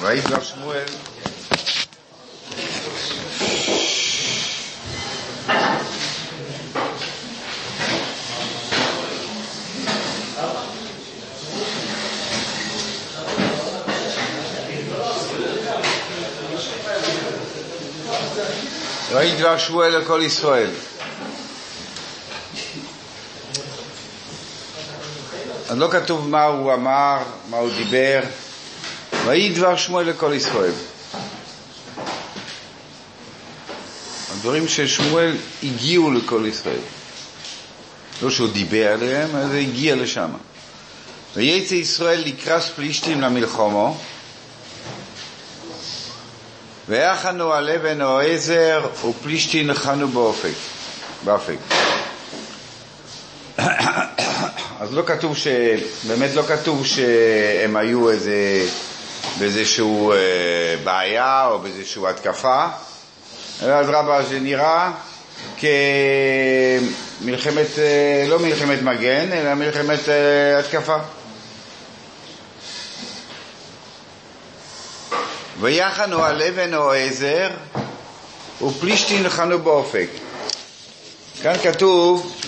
[0.00, 0.84] וידבר שמואל?
[19.12, 20.70] וידבר שמואל לכל ישראל
[25.74, 27.18] אז לא כתוב מה הוא אמר,
[27.50, 28.20] מה הוא דיבר.
[29.26, 30.72] ויהי דבר שמואל לכל ישראל.
[34.32, 36.80] הדברים של שמואל הגיעו לכל ישראל.
[38.22, 40.30] לא שהוא דיבר עליהם, אלא הגיע לשם.
[41.36, 43.98] וייצא ישראל לקרס פלישתים למלחומו,
[46.88, 50.54] ויחנו על אבן או עזר ופלישתים נחנו באופק.
[51.24, 51.73] באפק.
[54.84, 55.48] אז לא כתוב ש...
[56.06, 58.66] באמת לא כתוב שהם היו איזה...
[59.38, 60.16] באיזשהו אה,
[60.84, 62.66] בעיה או באיזשהו התקפה,
[63.62, 64.90] אז רבה זה נראה
[67.20, 70.96] כמלחמת, אה, לא מלחמת מגן, אלא מלחמת אה, התקפה.
[75.60, 77.48] ויחנו על אבן או עזר
[78.62, 80.08] ופלישתין חנו באופק.
[81.42, 82.43] כאן כתוב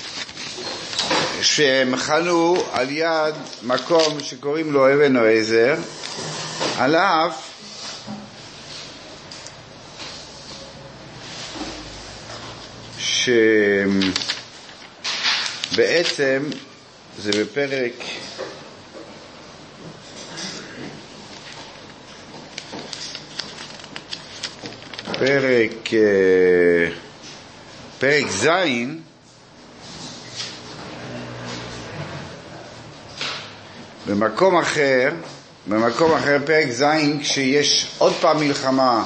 [1.46, 5.74] שהם חנו על יד מקום שקוראים לו אבן או עזר,
[6.78, 7.50] על אף
[15.72, 16.42] שבעצם
[17.18, 17.92] זה בפרק
[25.18, 25.90] פרק
[27.98, 28.48] פרק ז'
[34.06, 35.10] במקום אחר,
[35.66, 36.84] במקום אחר, פרק ז',
[37.20, 39.04] כשיש עוד פעם מלחמה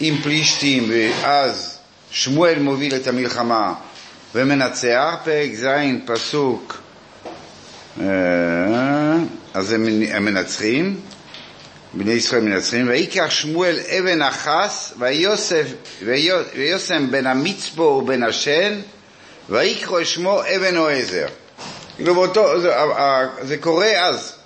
[0.00, 1.78] עם פלישתים, ואז
[2.10, 3.74] שמואל מוביל את המלחמה
[4.34, 5.66] ומנצח, פרק ז',
[6.06, 6.82] פסוק,
[9.54, 9.84] אז הם,
[10.24, 11.00] מנצחים,
[11.94, 15.66] בני ישראל מנצחים, ויקח שמואל אבן אחס, ויוסף,
[16.54, 18.80] ויוסם בן המצפו ובן השן,
[19.50, 21.26] ויקרא שמו אבן או עזר.
[21.96, 22.74] כאילו באותו, זה,
[23.42, 24.36] זה קורה אז.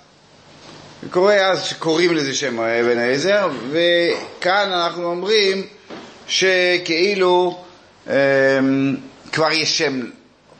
[1.03, 5.63] זה קורה אז שקוראים לזה שם אבן העזר, וכאן אנחנו אומרים
[6.27, 7.63] שכאילו
[8.09, 8.15] אה,
[9.31, 10.01] כבר יש שם,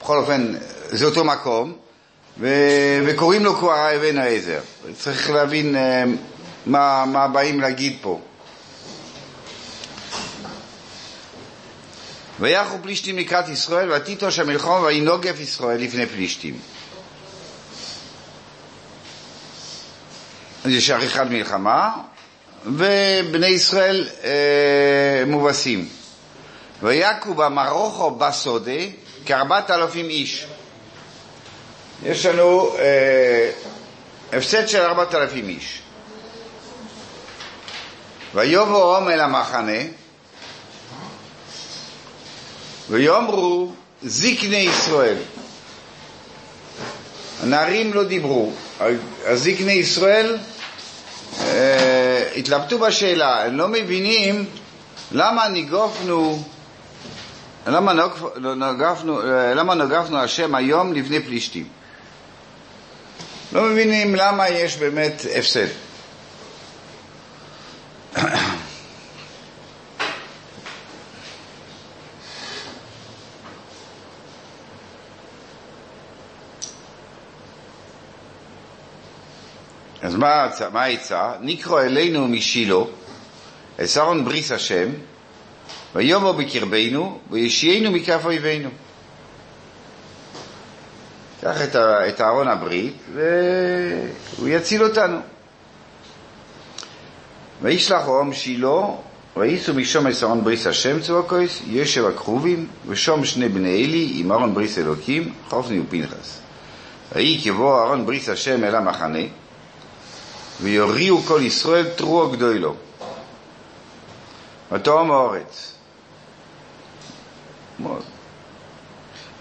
[0.01, 0.53] בכל אופן
[0.89, 1.73] זה אותו מקום,
[2.39, 2.47] ו,
[3.05, 4.59] וקוראים לו כבר אבן העזר.
[4.99, 6.03] צריך להבין אה,
[6.65, 8.19] מה, מה באים להגיד פה.
[12.39, 16.57] ויחו פלישתים לקראת ישראל, ותיטוש המלחום וינוגף ישראל לפני פלישתים.
[20.65, 21.91] יש עריכת מלחמה,
[22.65, 25.87] ובני ישראל אה, מובסים.
[26.83, 28.71] ויכו במרוכו בסודה
[29.25, 30.45] כארבעת אלפים איש.
[32.03, 33.51] יש לנו אה,
[34.33, 35.81] הפסד של ארבעת אלפים איש.
[38.35, 39.81] ויבואום אל המחנה
[42.89, 43.71] ויאמרו
[44.03, 45.17] זקני ישראל.
[47.43, 48.51] הנערים לא דיברו,
[49.25, 50.37] הזקני ישראל
[51.41, 54.45] אה, התלבטו בשאלה, הם לא מבינים
[55.11, 56.43] למה ניגפנו,
[57.67, 57.93] למה
[58.63, 59.19] נגפנו,
[59.55, 61.67] למה נגפנו השם היום לבני פלישתים.
[63.53, 65.67] לא מבינים למה יש באמת הפסד.
[80.19, 81.31] מה העצה?
[81.41, 82.75] נקרא אלינו משילה,
[83.83, 84.89] אסרון בריס השם,
[85.95, 88.69] ויאמר בקרבנו, וישיינו מכף אויבינו.
[91.41, 91.61] קח
[92.09, 95.17] את אהרון הברית, והוא יציל אותנו.
[97.61, 98.81] וישלח אום שילה,
[99.37, 104.77] וייסו משום אסרון בריס השם צבקויס, יושב הכרובים, ושום שני בני אלי, עם אהרון בריס
[104.77, 106.39] אלוקים, חופני ופנחס.
[107.15, 109.19] ויהי כבוא אהרון בריס השם אל המחנה,
[110.61, 112.75] ויוריעו כל ישראל תרוע גדולו.
[114.71, 115.73] ותאום האורץ.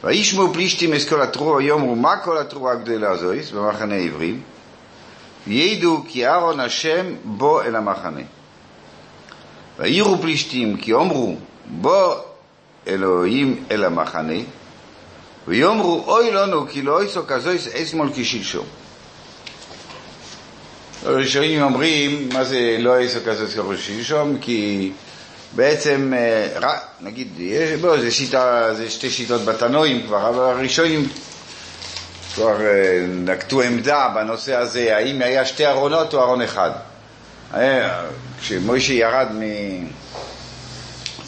[0.04, 4.40] וישמעו פלישתים את כל התרוע, יאמרו מה כל התרוע הגדולה הזויס במחנה העברים,
[5.46, 8.20] וידעו כי אהרון השם בוא אל המחנה.
[9.78, 11.36] ויראו פלישתים כי אמרו
[11.66, 12.14] בוא
[12.86, 14.38] אלוהים אל המחנה,
[15.48, 18.66] ויאמרו אוי לנו כי לא אויסו כזויס אשמאל כשלשום.
[21.08, 24.38] הראשונים אומרים, מה זה לא אויסו כזויס כשלשום?
[24.40, 24.92] כי
[25.52, 27.28] בעצם, אה, נגיד,
[27.80, 31.08] בוא, זה, שיטה, זה שתי שיטות בתנועים כבר, אבל הראשונים
[32.34, 36.70] כבר אה, נקטו עמדה בנושא הזה, האם היה שתי ארונות או ארון אחד.
[37.54, 38.04] אה,
[38.40, 39.42] כשמוישה ירד מ...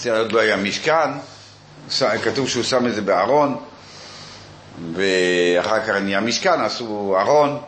[0.08, 1.10] עוד לא היה משכן,
[2.22, 3.56] כתוב שהוא שם את זה בארון,
[4.94, 7.58] ואחר כך נהיה משכן, עשו ארון,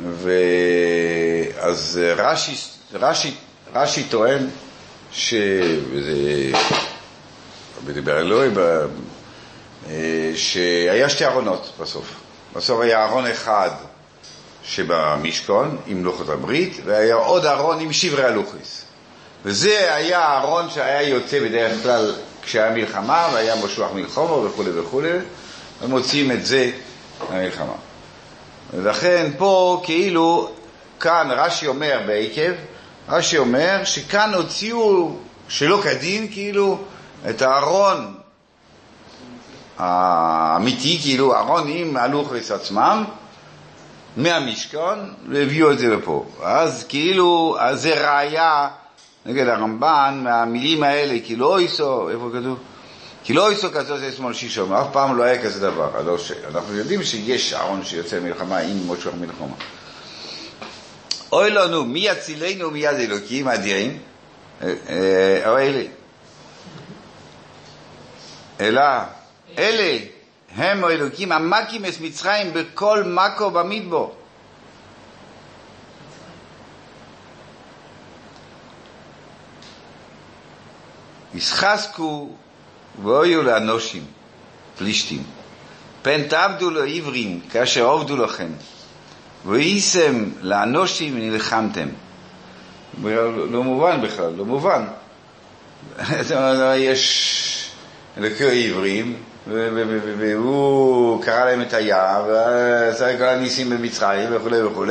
[0.00, 2.54] ואז רש"י,
[2.94, 3.34] רש"י,
[3.74, 4.48] רש"י טוען
[5.12, 6.50] שזה,
[7.84, 8.50] בדיבר אלוהי,
[9.88, 12.14] אה, שהיה שתי ארונות בסוף.
[12.56, 13.70] בסוף היה ארון אחד
[14.64, 18.84] שבמשכון עם לוחות הברית, והיה עוד ארון עם שברי הלוכיס.
[19.44, 25.02] וזה היה הארון שהיה יוצא בדרך כלל כשהיה מלחמה, והיה משלוח מלחמה וכו' וכו',
[25.82, 26.70] ומוציאים את זה
[27.30, 27.72] למלחמה.
[28.74, 30.50] ולכן פה כאילו,
[31.00, 32.52] כאן רש"י אומר בעקב,
[33.08, 35.16] רש"י אומר שכאן הוציאו
[35.48, 36.78] שלא כדין כאילו
[37.30, 38.14] את הארון
[39.78, 43.04] האמיתי, כאילו ארון עם הלוכס עצמם,
[44.16, 46.24] מהמשכון, והביאו את זה לפה.
[46.42, 48.68] אז כאילו, אז זה ראיה
[49.26, 52.58] נגד הרמב"ן מהמילים האלה, כי לא איסו, איפה כתוב?
[53.24, 56.02] כי לא איסו כזאת זה שמאל שישום, אף פעם לא היה כזה דבר.
[56.02, 56.16] לא.
[56.48, 59.54] אנחנו יודעים שיש ארון שיוצא מלחמה עם מושך מלחמה.
[61.32, 63.98] אוי לנו, מי יצילנו מיד אלוקים אדירים?
[64.62, 65.82] אה, אה, אלה.
[68.60, 68.82] אלא,
[69.58, 69.98] אלה
[70.56, 74.14] הם האלוקים המכים את מצרים בכל מקו במדבור.
[81.34, 82.28] ישחזקו
[83.02, 84.02] ואויו לאנושים,
[84.78, 85.22] פלישתים.
[86.02, 88.48] פן תעבדו לו עברים כאשר עובדו לכם,
[89.46, 91.88] ואיסם לאנושים ונלחמתם.
[93.50, 94.84] לא מובן בכלל, לא מובן.
[96.76, 97.70] יש
[98.18, 99.16] אלוקי עברים,
[100.18, 104.86] והוא קרא להם את היער, ועשה כל הניסים במצרים וכו' וכו'.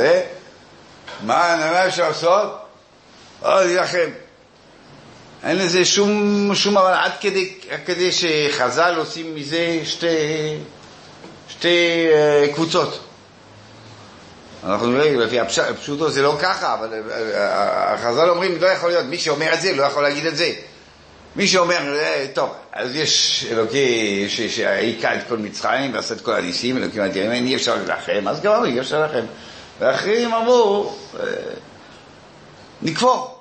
[1.26, 2.58] מה אפשר לעשות?
[3.42, 4.10] או להילחם.
[5.44, 7.52] אין לזה שום, שום אבל עד כדי,
[7.86, 10.06] כדי שחז"ל עושים מזה שתי,
[11.48, 13.00] שתי uh, קבוצות.
[14.64, 17.12] אנחנו נראה, לפי הפשוטו זה לא ככה, אבל uh,
[17.94, 20.52] החז"ל אומרים, לא יכול להיות, מי שאומר את זה לא יכול להגיד את זה.
[21.36, 26.76] מי שאומר, אה, טוב, אז יש אלוקי שהיכה את כל מצרים ועשה את כל הניסים,
[26.76, 29.26] אלוקים אדירים, אי אפשר להילחם, אז גם אי אפשר להילחם.
[29.80, 30.96] ואחרים אמרו,
[32.82, 33.31] נקפור.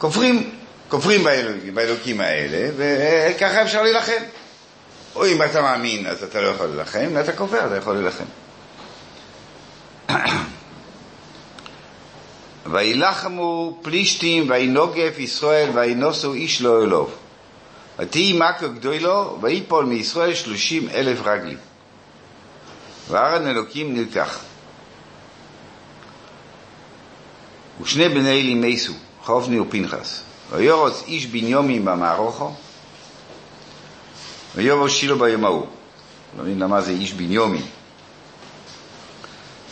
[0.00, 0.50] כופרים,
[0.88, 4.22] כופרים באלוקים, באלוקים האלה, וככה אפשר להילחם.
[5.14, 8.24] או אם אתה מאמין אז אתה לא יכול להילחם, אם אתה כופר אתה יכול להילחם.
[12.72, 17.14] וילחמו פלישתים וינוגף ישראל וינוסו איש לא אלוב.
[17.98, 21.58] ותהי מכו גדולו ויפול מישראל שלושים אלף רגלים.
[23.08, 24.38] וארן אלוקים נלקח.
[27.82, 28.92] ושני בני אלי מסו.
[29.30, 30.22] חובני ופנחס.
[30.50, 32.54] ויורץ איש בניומין במערוכו,
[34.56, 35.66] ויובו שילו ביום ההוא.
[36.38, 37.62] לא מבין למה זה איש בניומין.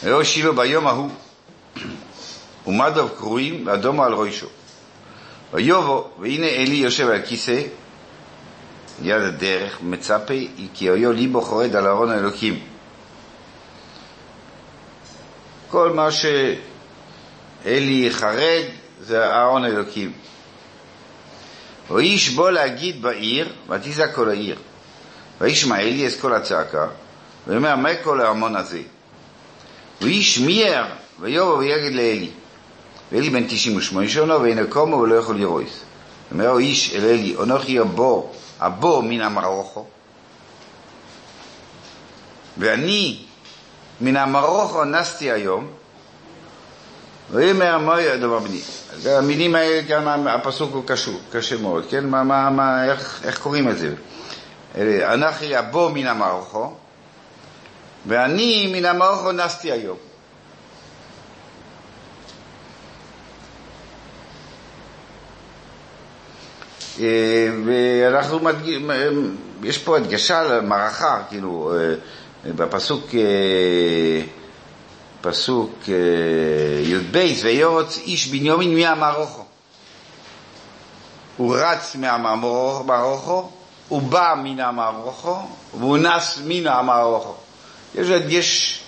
[0.04, 1.10] ויובו שילו ביום ההוא,
[2.66, 4.46] ומדוב קרועים ואדומו על ראשו.
[5.52, 7.62] ויובו, והנה אלי יושב על כיסא,
[9.02, 10.34] ליד הדרך, מצפה,
[10.74, 12.58] כי היו ליבו חורד על ארון האלוקים.
[15.70, 18.64] כל מה שאלי חרד,
[19.00, 20.12] זה אהרון אלוקים.
[21.90, 24.58] ואיש בוא להגיד בעיר, ותזעק כל העיר.
[25.40, 26.86] וישמע אלי את כל הצעקה,
[27.46, 28.82] ואומר, מה כל ההמון הזה?
[30.00, 30.86] ואיש מיהר,
[31.20, 32.30] ויובא ויגד לאלי.
[33.12, 35.80] ואלי בן תשעים ושמונה שונו, ואין קומו ולא יכול לרויס.
[36.32, 39.86] אומר איש אל אלי, אנוכי הבור, הבור מן המרוכו.
[42.58, 43.18] ואני
[44.00, 45.70] מן המרוכו נסתי היום,
[47.30, 48.60] ויאמר מה הדבר בני.
[49.06, 52.06] המילים האלה, גם הפסוק הוא קשור, קשה מאוד, כן?
[52.06, 53.94] מה, מה, מה, איך, איך קוראים את זה?
[55.14, 56.74] אנכי אבו מן המערכו,
[58.06, 59.96] ואני מן המערכו נסתי היום.
[67.00, 68.90] אה, ואנחנו מדגישים,
[69.62, 71.94] יש פה הדגשה למערכה, כאילו, אה,
[72.52, 74.22] בפסוק אה,
[75.20, 75.94] פסוק אה,
[76.82, 79.44] י"ב, ויורץ איש בנימין מהמרוכו.
[81.36, 83.48] הוא רץ מהמרוכו
[83.88, 85.36] הוא בא מן המערוכו,
[85.78, 87.34] והוא נס מן המערוכו.
[87.94, 88.80] יש, יש,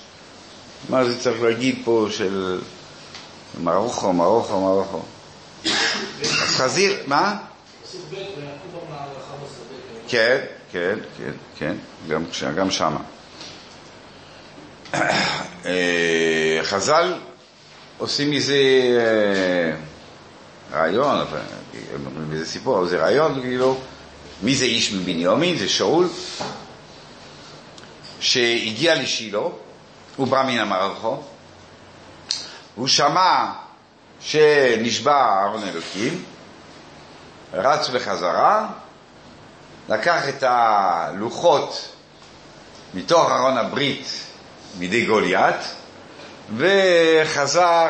[0.89, 2.61] מה זה צריך להגיד פה של
[3.59, 5.01] מערוכו, מערוכו, מערוכו.
[6.25, 7.37] חזיר, מה?
[10.09, 10.39] כן,
[10.73, 11.75] כן, כן, כן,
[12.09, 12.25] גם,
[12.57, 13.01] גם שמה.
[15.67, 17.15] אה, חז"ל
[17.99, 18.55] עושים מזה
[18.99, 19.77] אה,
[20.79, 21.27] רעיון,
[22.31, 23.79] מזה סיפור, זה רעיון, כאילו,
[24.43, 25.59] מי זה איש מבנימין?
[25.59, 26.09] זה שאול,
[28.21, 29.39] שהגיע לשילה,
[30.17, 31.23] הוא בא מן המערכו,
[32.75, 33.53] הוא שמע
[34.21, 36.25] שנשבע ארון אלוקים,
[37.53, 38.69] רץ בחזרה,
[39.89, 41.89] לקח את הלוחות
[42.95, 44.30] מתוך ארון הברית
[44.79, 45.57] מידי גוליית,
[46.57, 47.89] וחזר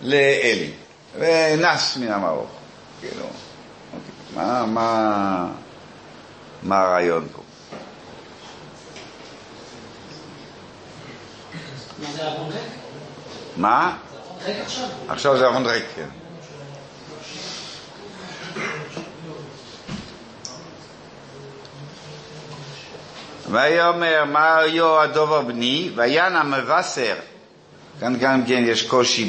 [0.00, 0.70] לאלי,
[1.18, 2.50] ונס מן המרוך.
[3.00, 3.26] כאילו.
[4.34, 5.46] מה, מה,
[6.62, 7.42] מה הרעיון פה?
[13.56, 13.96] מה?
[15.08, 16.08] עכשיו זה ארון ריק, כן.
[23.50, 27.14] ויאמר מה היו הדובר בני, ויען המבשר,
[28.00, 29.28] כאן גם כן יש קושי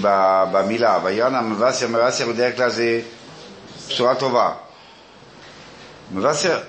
[0.51, 3.01] במילה, ויען המבשר, מבשר בדרך כלל זה
[3.87, 4.53] בשורה טובה.
[6.11, 6.59] מבשר,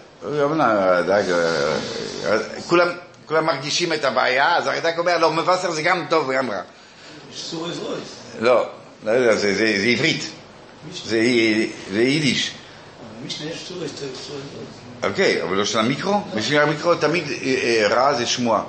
[2.69, 2.89] כולם,
[3.27, 6.61] כולם מרגישים את הבעיה, אז הרד"ק אומר, לא, מבשר זה גם טוב וגם רע.
[8.41, 8.69] לא,
[9.05, 10.31] לא יודע, זה, זה, זה עברית,
[11.05, 11.21] זה,
[11.93, 12.51] זה יידיש.
[15.03, 16.21] אוקיי, אבל לא של המיקרו?
[16.35, 18.63] בשביל המיקרו תמיד אה, אה, רע זה שמועה.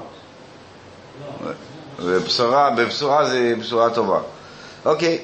[1.99, 4.19] ובשורה, בבשורה זה בשורה טובה.
[4.85, 5.19] אוקיי,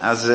[0.00, 0.32] אז...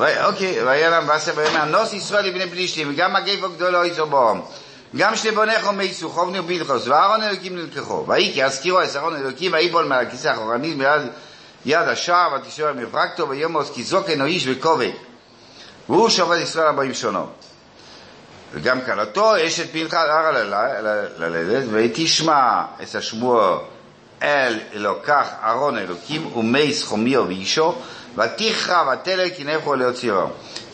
[0.00, 4.42] אה, אוקיי, והיה להם בעשר ויאמר, נוס ישראל לבני פלישתים, וגם מגפו גדולו יצאו בום.
[4.96, 8.04] גם שני בונך ומייסו, חובני ובילחוס, ואהרון אלוקים נלקחו.
[8.08, 11.02] ויהי כי הזכירו אהרון אלוקים, ויבול מעל הכיסא האחורנית מיד
[11.66, 14.90] יד השער, ותשאר מפרקתו, ויומוס כי זוקן או איש וכובד.
[15.88, 17.37] והוא שובת ישראל ארבעים שונות.
[18.52, 20.30] וגם כלתו אשת פנחס ערה
[21.18, 23.58] ללדת, ותשמע את השמוע
[24.22, 27.74] אל אלוקך ארון אלוקים ומי סכומיו ואישו,
[28.16, 30.26] ותכרע ותלך כי נפו להוציאו.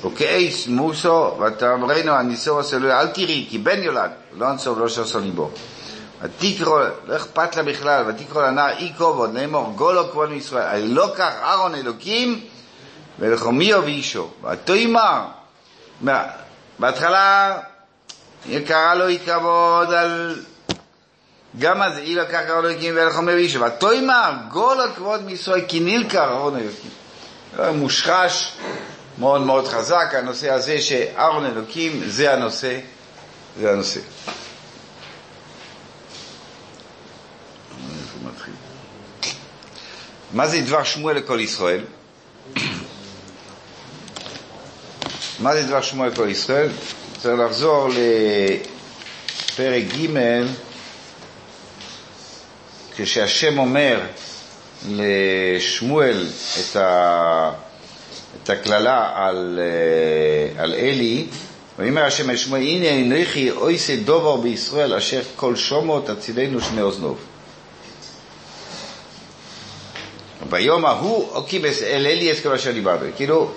[0.04, 5.50] וכעץ מוסו ותאמרנו הניסו הסלוי אל תראי כי בן יולד לא אנסוב לא שעשו ליבו.
[6.23, 11.75] ותקרוא, לא אכפת לה בכלל, ותקרוא לנער אי כובוד לאמור גולו כבוד מישראל, אלוקך ארון
[11.75, 12.40] אלוקים
[13.19, 14.28] ולחומיו ואישו.
[14.52, 15.25] ותאמר
[16.78, 17.59] בהתחלה
[18.66, 20.40] קרא לו התכבוד על...
[21.59, 26.57] גם אז אי לקח ארון אלוקים ולחומר ואיש, ותאמר גול הכבוד מישראל כי נלקר ארון
[26.57, 26.90] אלוקים.
[27.78, 28.52] מושחש
[29.19, 32.78] מאוד מאוד חזק הנושא הזה שארון אלוקים זה הנושא,
[33.61, 34.00] זה הנושא.
[40.33, 41.85] מה זה דבר שמואל לכל ישראל?
[45.41, 46.69] מה זה דבר שמואל לכל ישראל?
[47.19, 47.88] צריך לחזור
[49.55, 50.09] לפרק ג'
[52.97, 54.00] כשהשם אומר
[54.88, 56.26] לשמואל
[56.61, 57.50] את, ה,
[58.43, 59.61] את הקללה על,
[60.59, 61.26] על אלי,
[61.79, 67.19] ויאמר השם אל שמואל, הנה הנריכי אויסי דובר בישראל אשר כל שומו תצילנו שני אוזנוב.
[70.50, 73.05] ביום ההוא אוקיבס אל אלי אסכם אשר דיברתי.
[73.17, 73.50] כאילו,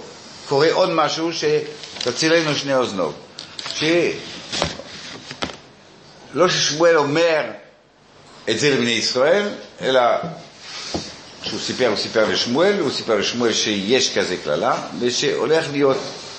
[0.50, 3.13] קורה עוד משהו שתצילנו שני אוזנוב.
[3.75, 4.00] שלא
[6.50, 7.44] ששמואל אומר
[8.50, 9.50] את זה לבני ישראל,
[9.82, 10.01] אלא
[11.42, 15.98] כשהוא סיפר, הוא סיפר לשמואל, הוא סיפר לשמואל שיש כזה קללה, ושהולך להיות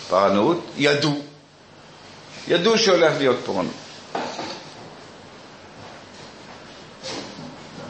[0.08, 1.22] פרענות, ידעו,
[2.48, 3.72] ידעו שהולך להיות פרענות.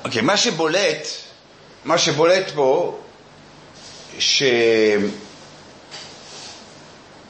[0.05, 1.09] אוקיי, okay, מה שבולט,
[1.85, 2.99] מה שבולט פה,
[4.19, 4.43] ש...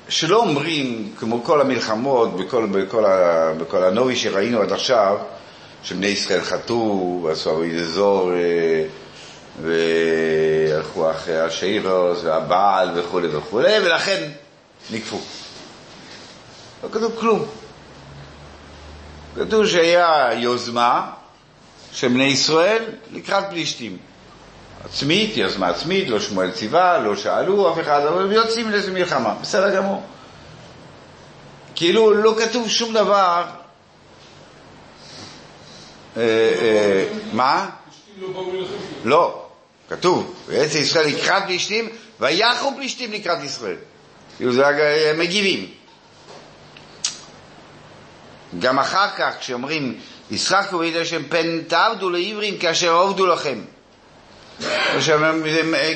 [0.09, 5.17] שלא אומרים, כמו כל המלחמות, בכל, בכל, ה, בכל הנובי שראינו עד עכשיו,
[5.83, 8.85] שבני ישראל חטאו, ועשו אזור, אה,
[9.63, 14.31] והלכו אחרי השאירוס והבעל וכולי וכולי, ולכן
[14.91, 15.21] נקפו.
[16.83, 17.47] לא כתוב כלום.
[19.37, 21.11] כתוב שהיה יוזמה
[21.93, 23.97] של בני ישראל לקראת פלישתים.
[24.85, 29.77] עצמית, יוזמה עצמית, לא שמואל ציווה, לא שאלו אף אחד, אבל יוצאים לאיזה מלחמה, בסדר
[29.77, 30.03] גמור.
[31.75, 33.45] כאילו לא כתוב שום דבר.
[36.17, 37.71] אה, אה, מה?
[39.05, 39.45] לא,
[39.89, 41.89] כתוב, ויצא ישראל לקראת פלישתים,
[42.21, 43.77] ויחו פלישתים לקראת ישראל.
[44.37, 44.63] כאילו זה
[45.19, 45.67] מגיבים.
[48.59, 53.59] גם אחר כך, כשאומרים, ישחקו בידי השם פן תעבדו לעברים כאשר עובדו לכם.
[55.09, 55.43] הם,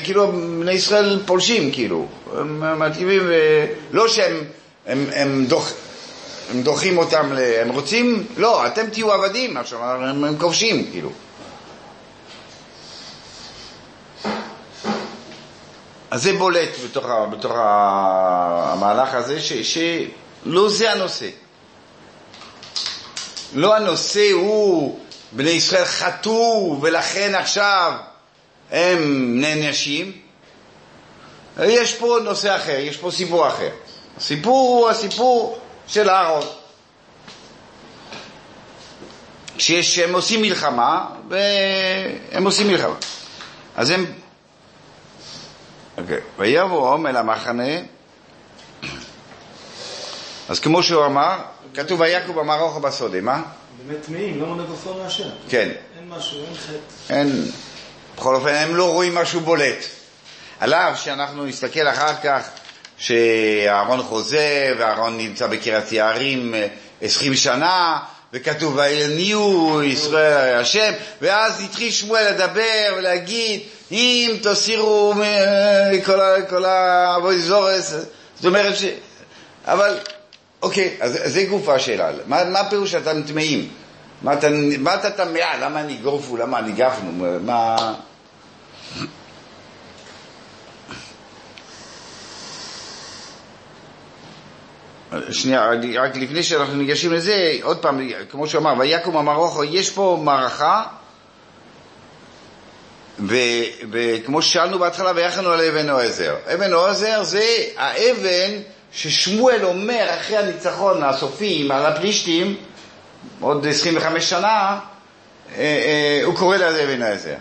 [0.03, 2.07] כאילו, בני ישראל פולשים, כאילו.
[2.37, 3.21] הם מרכיבים,
[3.91, 4.43] לא שהם
[4.85, 5.71] הם, הם, דוח,
[6.51, 11.09] הם דוחים אותם, הם רוצים, לא, אתם תהיו עבדים, עכשיו, הם, הם כובשים, כאילו.
[16.11, 21.29] אז זה בולט בתוך, בתוך המהלך הזה, ש, שלא זה הנושא.
[23.53, 24.99] לא הנושא הוא
[25.31, 27.93] בני ישראל חטאו ולכן עכשיו
[28.73, 30.11] הם נענשים.
[31.63, 33.69] יש פה נושא אחר, יש פה סיפור אחר.
[34.17, 36.45] הסיפור הוא הסיפור של אהרון.
[39.57, 42.95] שיש, הם עושים מלחמה, והם עושים מלחמה.
[43.75, 44.13] אז הם...
[45.97, 47.73] אוקיי, ויבואום אל המחנה,
[50.49, 51.37] אז כמו שהוא אמר,
[51.73, 53.43] כתוב ויקו במרוך ובסודה, מה?
[53.87, 55.29] באמת טמאים, לא מבשר מהשם.
[55.49, 55.69] כן.
[55.97, 57.13] אין משהו, אין חטא.
[57.13, 57.51] אין,
[58.17, 59.85] בכל אופן הם לא רואים משהו בולט.
[60.59, 62.41] עליו שאנחנו נסתכל אחר כך
[62.97, 66.67] שאהרון חוזר, ואהרון נמצא בקריית יערים אה,
[67.01, 67.99] עשרים שנה,
[68.33, 70.91] וכתוב ויניעו ישראל השם,
[71.21, 75.13] ואז התחיל שמואל לדבר ולהגיד אם תסירו
[76.49, 77.93] כל העבוד זורס,
[78.35, 78.83] זאת אומרת ש...
[79.65, 79.97] אבל,
[80.61, 83.69] אוקיי, אז זה גופה השאלה, מה, מה הפירוש שאתם טמאים?
[84.23, 84.47] מה אתה,
[84.79, 85.39] מה אתה טמא?
[85.61, 86.37] למה אני גורפו?
[86.37, 87.39] למה אני גפנו?
[87.45, 87.93] מה...
[95.31, 95.69] שנייה,
[96.01, 100.83] רק לפני שאנחנו ניגשים לזה, עוד פעם, כמו שהוא אמר, ויקום המרוכו, יש פה מערכה,
[103.91, 106.35] וכמו ששאלנו בהתחלה, ויחנו על אבן עוזר.
[106.53, 108.51] אבן עוזר זה האבן
[108.91, 112.55] ששמואל אומר אחרי הניצחון הסופי על הפלישתים,
[113.39, 114.79] עוד 25 שנה,
[115.55, 117.35] אה, אה, הוא קורא לזה אבן עוזר.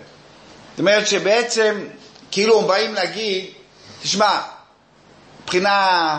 [0.71, 1.85] זאת אומרת שבעצם,
[2.31, 3.45] כאילו הם באים להגיד,
[4.03, 4.41] תשמע,
[5.43, 6.19] מבחינה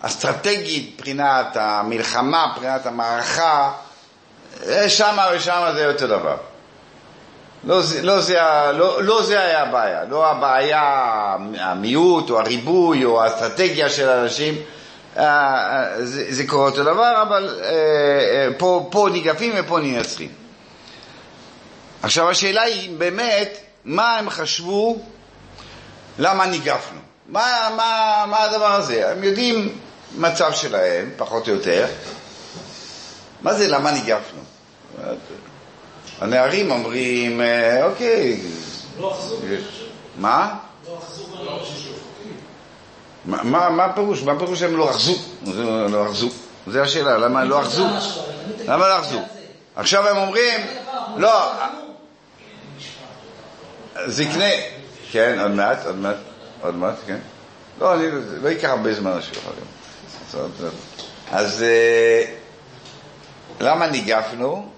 [0.00, 3.72] אסטרטגית, מבחינת המלחמה, מבחינת המערכה,
[4.88, 6.36] שמה ושמה זה אותו דבר.
[7.64, 8.38] לא, לא, זה,
[8.72, 10.82] לא, לא זה היה הבעיה, לא הבעיה
[11.58, 14.54] המיעוט או הריבוי או האסטרטגיה של האנשים,
[15.14, 17.60] זה, זה קורה אותו דבר, אבל
[18.58, 20.32] פה, פה ניגפים ופה ננצחים.
[22.02, 24.98] עכשיו השאלה היא באמת, מה הם חשבו,
[26.18, 27.00] למה ניגפנו?
[27.26, 29.10] מה, מה, מה הדבר הזה?
[29.10, 29.78] הם יודעים
[30.16, 31.86] מצב שלהם, פחות או יותר.
[33.42, 34.40] מה זה למה ניגפנו?
[36.20, 38.40] הנערים אומרים, אה, אוקיי.
[39.00, 39.36] לא אחזו.
[40.16, 40.54] מה?
[40.88, 41.22] לא אחזו
[43.24, 44.22] מה, מה הפירוש?
[44.22, 45.12] מה הפירוש שהם לא אחזו?
[45.90, 46.28] לא אחזו.
[46.66, 47.86] זה השאלה, למה לא אחזו?
[48.64, 49.20] למה לא אחזו?
[49.76, 50.60] עכשיו הם אומרים,
[51.16, 51.52] לא,
[54.06, 54.60] זקני,
[55.10, 56.16] כן, עוד מעט, עוד מעט,
[56.62, 57.18] עוד מעט, כן.
[57.80, 58.06] לא, אני
[58.42, 60.48] לא ייקח הרבה זמן השבוע גם.
[61.30, 61.64] אז
[63.60, 64.68] למה ניגפנו?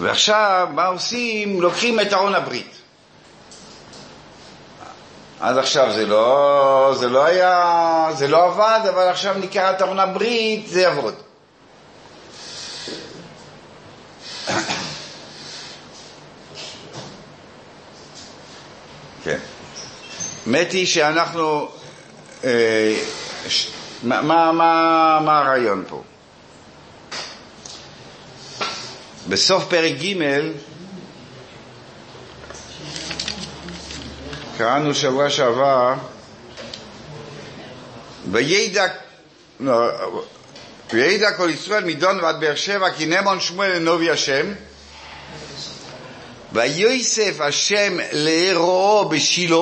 [0.00, 1.62] ועכשיו, מה עושים?
[1.62, 2.76] לוקחים את ארון הברית.
[5.40, 9.98] עד עכשיו זה לא, זה לא היה, זה לא עבד, אבל עכשיו ניקח את ארון
[9.98, 11.14] הברית, זה יעבוד.
[19.24, 19.38] כן.
[20.46, 21.68] האמת היא שאנחנו,
[22.44, 22.96] אה,
[23.48, 23.70] ש,
[24.02, 26.02] מה, מה, מה, מה הרעיון פה?
[29.28, 30.14] בסוף פרק ג'
[34.58, 35.94] קראנו שבוע שעבר
[38.30, 38.86] וידע,
[39.60, 39.88] לא,
[40.92, 44.52] וידע כל ישראל מדון ועד באר שבע כי נמון שמואל לנובי השם
[46.52, 49.56] ויוסף השם לארועו בשילה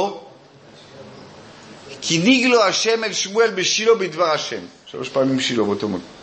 [2.00, 4.60] כי נגלו השם אל שמואל בשילה בדבר השם.
[4.86, 6.17] שלוש פעמים שילה באותו מקום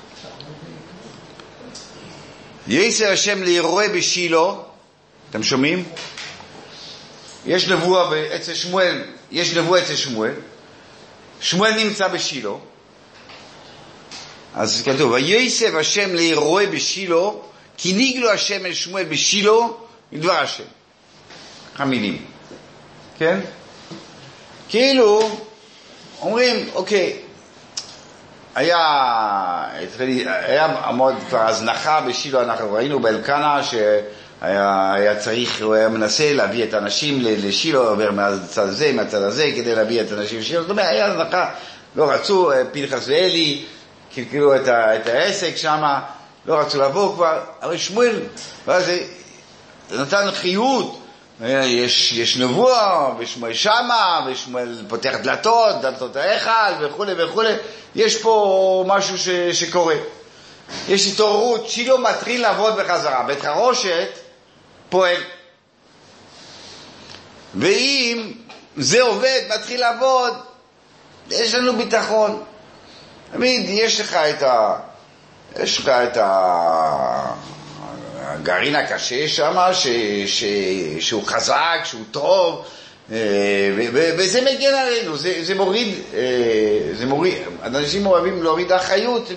[2.67, 4.43] יסר השם לאירוע בשילה,
[5.30, 5.84] אתם שומעים?
[7.45, 9.01] יש נבואה אצל שמואל,
[9.32, 10.34] יש נבואה אצל שמואל,
[11.41, 12.49] שמואל נמצא בשילה,
[14.56, 17.30] אז כתוב, ויסב השם לאירוע בשילה,
[17.78, 19.51] כי נגלו השם אל שמואל בשילה
[20.12, 20.63] מדבר השם.
[21.75, 22.25] המילים,
[23.19, 23.39] כן?
[24.69, 25.39] כאילו,
[26.21, 27.19] אומרים, אוקיי,
[28.56, 28.78] היה,
[30.26, 33.62] היה מאוד כבר הזנחה בשילה, אנחנו ראינו באלקנה
[34.41, 39.52] היה, היה צריך, הוא היה מנסה להביא את האנשים לשילה, עובר מהצד הזה, מהצד הזה,
[39.56, 40.62] כדי להביא את האנשים לשילה.
[40.62, 41.50] זאת אומרת, היה הנחה,
[41.96, 43.63] לא רצו, אה, פנחס ואלי,
[44.15, 45.84] קלקלו את, את העסק שם,
[46.46, 48.20] לא רצו לבוא כבר, אבל שמואל,
[48.65, 51.05] ואז זה נתן חיות.
[51.43, 56.52] יש, יש נבואה, ושמואל שמה, ושמואל פותח דלתות, דלתות ההיכל
[56.86, 57.54] וכולי וכולי.
[57.95, 59.95] יש פה משהו ש, שקורה.
[60.88, 63.24] יש התעוררות, שילה מתחיל לעבוד בחזרה.
[63.24, 64.10] בית חרושת
[64.89, 65.21] פועל.
[67.56, 68.32] ואם
[68.78, 70.34] זה עובד, מתחיל לעבוד,
[71.32, 72.43] יש לנו ביטחון.
[73.32, 74.76] תמיד יש לך את ה...
[75.60, 77.34] יש לך את ה...
[78.28, 79.88] הגרעין הקשה שם, ש...
[80.26, 80.44] ש...
[81.00, 82.66] שהוא חזק, שהוא טוב,
[83.12, 83.18] אה,
[84.18, 86.22] וזה מגן עלינו, זה, זה מוריד, אה,
[86.94, 87.34] זה מוריד,
[87.64, 89.32] אנשים אוהבים להוריד אחריות,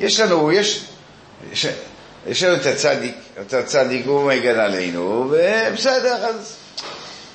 [0.00, 0.84] יש לנו, יש,
[1.52, 1.66] יש,
[2.26, 6.56] יש לנו את הצדיק, את הצדיק הוא מגן עלינו, ובסדר, אז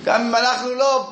[0.04, 1.08] גם אם אנחנו לא,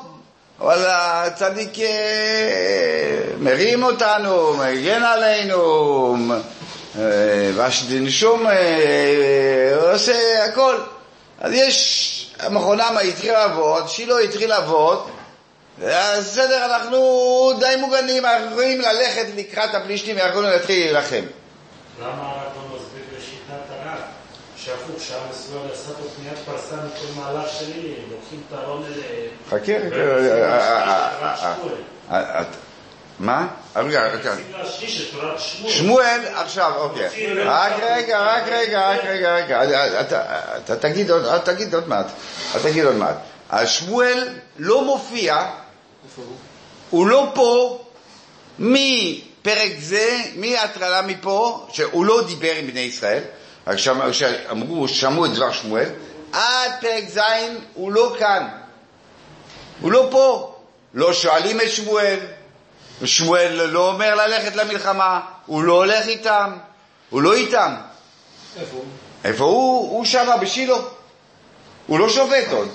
[0.60, 6.16] אבל הצדיק אה, מרים אותנו, מגן עלינו,
[7.54, 8.46] והשום
[9.92, 10.76] עושה הכל.
[11.40, 15.08] אז יש, המכונה התחיל לעבוד, שילה התחיל לעבוד,
[15.86, 21.24] אז בסדר, אנחנו די מוגנים, אנחנו יכולים ללכת לקראת הפלישתים, אנחנו יכולים להתחיל להילחם.
[22.00, 23.98] למה אתה מסביר בשיטת הרב,
[24.56, 28.84] שהפוך, ישראל עשה פה פניית פרסה מכל מהלך שלי, לוקחים את הארון
[29.50, 29.72] חכה,
[33.18, 33.46] מה?
[35.68, 37.36] שמואל, עכשיו, אוקיי.
[37.44, 40.00] רק רגע, רק רגע, רק רגע, רגע.
[40.00, 40.76] אתה
[41.44, 42.06] תגיד עוד מעט.
[42.50, 43.16] אתה תגיד עוד מעט.
[43.66, 45.46] שמואל לא מופיע,
[46.90, 47.80] הוא לא פה
[48.58, 53.22] מפרק זה, מההטרלה מפה, שהוא לא דיבר עם בני ישראל,
[53.66, 55.88] רק שאמרו, שמעו את דבר שמואל,
[56.32, 57.20] עד פרק ז'
[57.74, 58.48] הוא לא כאן.
[59.80, 60.54] הוא לא פה.
[60.94, 62.18] לא שואלים את שמואל,
[63.00, 66.52] ושמואל לא אומר ללכת למלחמה, הוא לא הולך איתם,
[67.10, 67.74] הוא לא איתם.
[68.60, 68.84] איפה הוא?
[69.24, 69.90] איפה הוא?
[69.90, 70.76] הוא שמה בשילה.
[71.86, 72.68] הוא לא שופט עוד.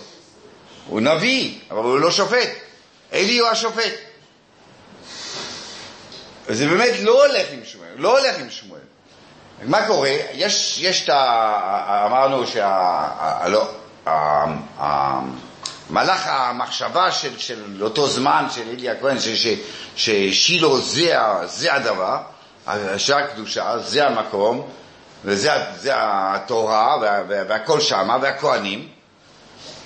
[0.88, 2.50] הוא נביא, אבל הוא לא שופט.
[3.14, 3.94] אלי הוא השופט.
[6.48, 8.80] וזה באמת לא הולך עם שמואל, לא הולך עם שמואל.
[9.64, 10.18] מה קורה?
[10.34, 12.06] יש, יש את ה...
[12.06, 13.48] אמרנו שה...
[13.48, 13.68] לא,
[15.90, 19.18] מהלך המחשבה של, של אותו זמן של אלי הכהן,
[19.96, 21.16] ששילה זה,
[21.46, 22.18] זה הדבר,
[22.68, 24.68] השעה הקדושה, זה המקום,
[25.26, 25.50] וזה
[25.86, 28.88] התורה, וה, והכל שמה, והכהנים,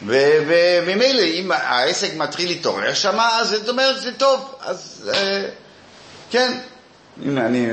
[0.06, 5.46] וממילא אם העסק מתחיל להתעורר שמה, אז זאת אומרת זה טוב, אז אה,
[6.32, 6.58] כן,
[7.26, 7.72] הנה אני,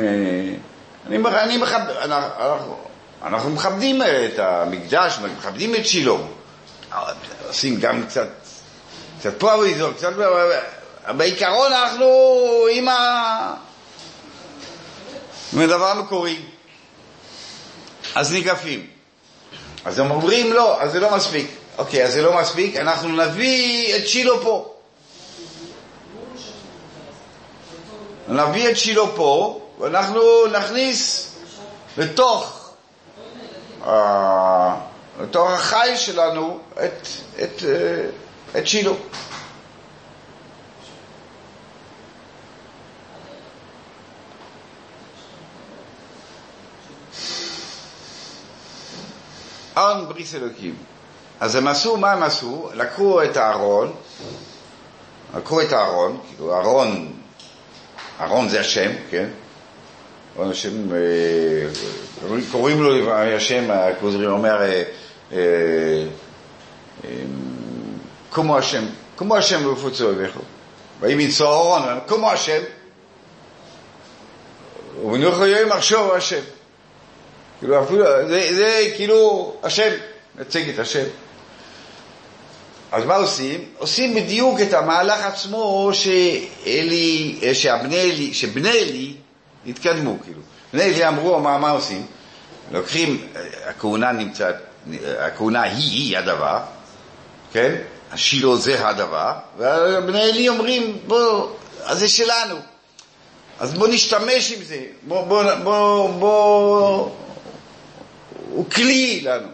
[1.06, 2.76] אני, אני מכבד, אנחנו,
[3.22, 6.12] אנחנו מכבדים את המקדש, מכבדים את שילה.
[7.48, 8.28] עושים גם קצת,
[9.18, 10.12] קצת פה אריזות, קצת...
[11.16, 12.06] בעיקרון אנחנו
[12.72, 13.54] עם, ה...
[15.52, 16.38] עם הדבר המקורי.
[18.14, 18.86] אז ניגפים.
[19.84, 21.50] אז הם אומרים לא, אז זה לא מספיק.
[21.78, 24.74] אוקיי, אז זה לא מספיק, אנחנו נביא את שילה פה.
[28.28, 31.30] נביא את שילה פה, ואנחנו נכניס
[31.98, 32.60] לתוך...
[35.18, 37.08] Uh, לתוך החי שלנו את,
[37.42, 38.90] את, אה, את שילה.
[49.76, 50.74] ארון בריס אלוקים.
[51.40, 52.68] אז הם עשו, מה הם עשו?
[52.74, 53.92] לקחו את הארון,
[55.36, 57.12] לקחו את הארון, כאילו ארון,
[58.20, 59.28] ארון זה השם, כן?
[60.36, 64.82] ארון השם, אה, קוראים לו השם, הכוזרי אומר, אה,
[68.30, 68.84] כמו השם,
[69.16, 70.40] כמו השם ופוצו אביכו.
[71.00, 72.62] ויהי מצוא אהרון, כמו השם,
[75.04, 76.40] ובנוחו יהיה מחשוב השם.
[77.58, 79.90] כאילו אפילו, זה, זה כאילו השם,
[80.38, 81.04] נציג את השם.
[82.92, 83.64] אז מה עושים?
[83.78, 89.14] עושים בדיוק את המהלך עצמו שאלי, שהבני אלי, שבני אלי
[89.66, 90.40] התקדמו, כאילו.
[90.72, 92.06] בני אלי אמרו, מה, מה עושים?
[92.72, 93.26] לוקחים,
[93.66, 94.54] הכהונה נמצאת
[95.18, 96.58] הכהונה היא-היא הדבר,
[97.52, 97.74] כן?
[98.12, 101.48] השילה זה הדבר, ובני עלי אומרים, בוא,
[101.84, 102.56] אז זה שלנו.
[103.60, 107.10] אז בוא נשתמש עם זה, בוא, בוא, בוא, בוא,
[108.50, 109.48] הוא כלי לנו.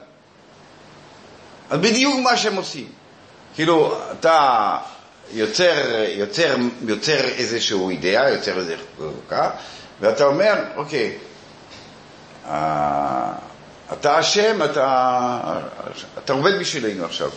[1.71, 2.89] אז בדיוק מה שהם עושים.
[3.55, 4.77] כאילו, אתה
[5.33, 9.51] יוצר, יוצר, יוצר איזשהו אידאה, יוצר איזה חוקה,
[10.01, 11.19] ואתה אומר, אוקיי,
[13.93, 15.41] אתה אשם, אתה,
[16.25, 17.31] אתה עובד בשבילנו עכשיו.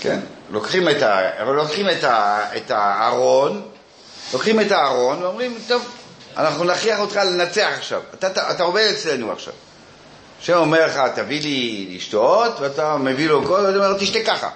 [0.00, 0.20] כן?
[0.50, 3.68] לוקחים את, ה, לוקחים את, ה, את הארון,
[4.32, 5.84] לוקחים את הארון ואומרים, טוב,
[6.36, 8.02] אנחנו נכריח אותך לנצח עכשיו.
[8.14, 9.54] אתה, אתה, אתה עובד אצלנו עכשיו.
[10.40, 14.50] השם אומר לך, תביא לי לשתות, ואתה מביא לו קול, ואתה אומר, תשתה ככה.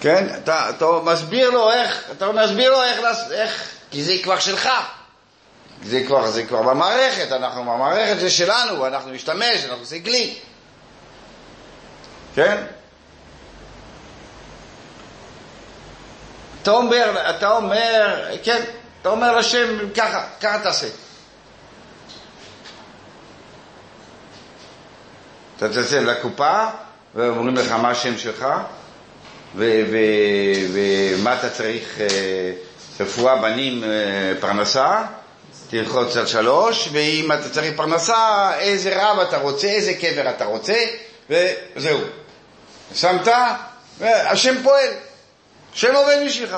[0.00, 0.26] כן?
[0.42, 4.68] אתה, אתה מסביר לו איך, אתה מסביר לו איך, איך, כי זה כבר שלך.
[5.84, 10.34] זה כבר, זה כבר במערכת, אנחנו במערכת זה שלנו, אנחנו נשתמש, אנחנו עושים כלי.
[12.34, 12.64] כן?
[16.62, 18.62] אתה אומר, אתה אומר, כן,
[19.00, 20.86] אתה אומר לשם, ככה, ככה תעשה.
[25.56, 26.64] אתה תצא לקופה,
[27.14, 28.46] ואומרים לך מה השם שלך,
[29.56, 32.52] ומה אתה צריך, אה,
[33.00, 35.02] רפואה, בנים, אה, פרנסה,
[35.70, 40.84] תלחוץ על שלוש, ואם אתה צריך פרנסה, איזה רב אתה רוצה, איזה קבר אתה רוצה,
[41.30, 42.00] וזהו.
[42.94, 43.28] שמת,
[43.98, 44.88] והשם פועל,
[45.74, 46.56] השם עובד בשבילך.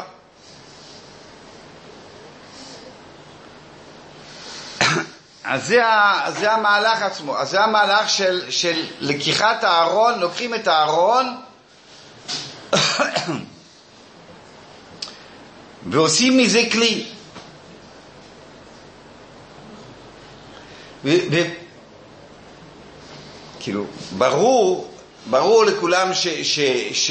[5.45, 5.83] אז זה,
[6.39, 11.37] זה המהלך עצמו, אז זה המהלך של, של לקיחת הארון, לוקחים את הארון
[15.91, 17.16] ועושים מזה כלי.
[21.07, 21.37] ו,
[23.61, 23.85] כאילו,
[24.19, 24.91] ברור,
[25.31, 26.61] ברור לכולם ש, ש,
[26.93, 27.11] ש,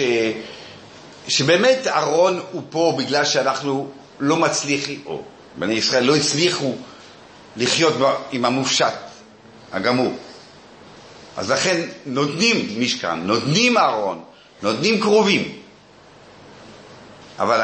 [1.28, 5.22] שבאמת ארון הוא פה בגלל שאנחנו לא מצליחים, או
[5.56, 6.76] בני ישראל לא הצליחו
[7.58, 7.94] לחיות
[8.32, 8.94] עם המופשט
[9.72, 10.14] הגמור.
[11.38, 14.24] אז לכן נותנים משכן, נותנים ארון,
[14.62, 15.60] נותנים קרובים.
[17.40, 17.62] אבל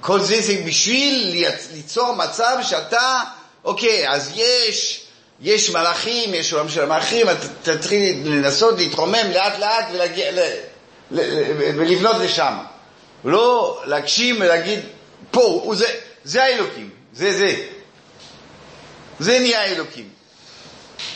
[0.00, 3.20] כל זה זה בשביל ליצור מצב שאתה,
[3.64, 5.03] אוקיי, אז יש,
[5.40, 10.38] יש מלאכים, יש עולם של המלאכים, אתה תתחיל לנסות להתרומם לאט לאט ולהגיע, ל,
[11.10, 12.54] ל, ל, ולבנות לשם.
[13.24, 14.80] לא להגשים ולהגיד,
[15.30, 15.86] פה, זה,
[16.24, 17.54] זה האלוקים, זה זה.
[19.18, 20.08] זה נהיה אלוקים.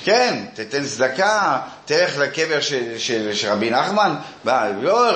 [0.04, 5.08] כן, תתן צדקה, תלך לקבר של, של, של רבי נחמן, בא, לא,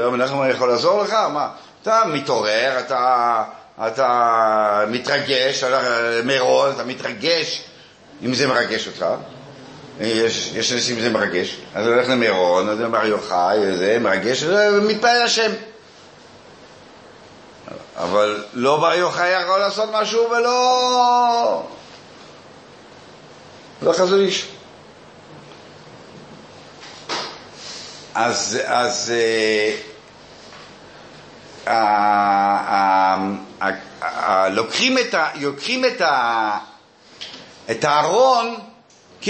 [0.00, 1.12] רבי נחמן יכול לעזור לך?
[1.12, 1.48] מה?
[1.82, 3.44] אתה מתעורר, אתה,
[3.86, 5.64] אתה מתרגש,
[6.24, 7.62] מירון, אתה מתרגש,
[8.22, 9.06] אם זה מרגש אותך.
[10.00, 15.52] יש, יש אנשים שזה מרגש, אז הולך למירון, אז בר יוחאי, זה מרגש, ומתפלל השם.
[17.96, 21.62] אבל לא בר יוחאי יכול לעשות משהו ולא...
[23.82, 24.48] לא חזון איש.
[28.14, 29.76] אז, אז אה,
[31.68, 33.16] אה,
[34.02, 36.58] אה, לוקחים את, ה, לוקחים את, ה,
[37.70, 38.54] את הארון
[39.20, 39.28] כ,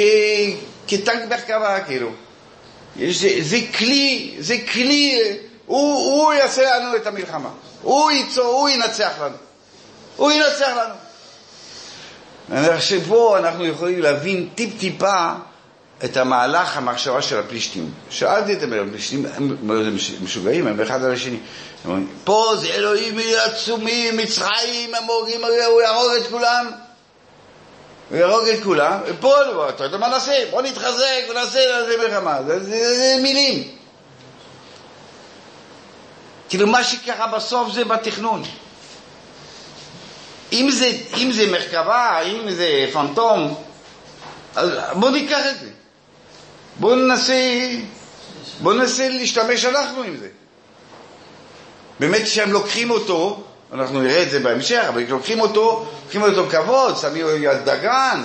[0.87, 2.11] כטנק מרכבה, כאילו.
[2.97, 5.21] זה, זה כלי, זה כלי,
[5.67, 7.51] הוא, הוא יעשה לנו את המלחמה.
[7.83, 9.37] הוא ייצור, הוא ינצח לנו.
[10.17, 10.95] הוא ינצח לנו.
[12.53, 15.33] אני חושב פה אנחנו יכולים להבין טיפ-טיפה
[16.05, 17.91] את המהלך המחשבה של הפלישתים.
[18.11, 21.39] שאלתי את הפלישתים, הם משוגעים, הם אחד על השני.
[22.25, 26.71] פה זה אלוהים עצומים, מצרים, הם הוא יהרוג את כולם.
[28.11, 30.33] הוא יהרוג את כולם, ופה, אתה יודע מה נעשה?
[30.51, 31.61] בוא נתחזק ונעשה
[31.99, 32.43] מלחמה.
[32.47, 33.69] זה, זה, זה, מילים.
[36.49, 38.43] כאילו מה שקרה בסוף זה בתכנון.
[40.53, 43.65] אם זה, אם זה מרכבה, אם זה פנטום,
[44.57, 45.71] אז בואו ניקח את זה.
[46.81, 47.71] בואו ננסה,
[48.61, 50.29] בואו ננסה להשתמש אנחנו עם זה.
[52.01, 56.97] באמת כשהם לוקחים אותו, אנחנו נראה את זה בהמשך, אבל לוקחים אותו, לוקחים אותו כבוד,
[56.97, 58.23] שמים יד דגן,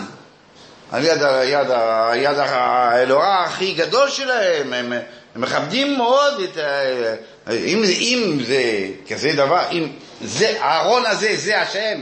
[0.91, 1.67] על יד, יד,
[2.15, 4.93] יד האלוהה הכי גדול שלהם, הם,
[5.35, 7.51] הם מכבדים מאוד את ה...
[7.51, 8.63] אם, אם זה
[9.09, 12.01] כזה דבר, אם זה, הארון הזה, זה השם,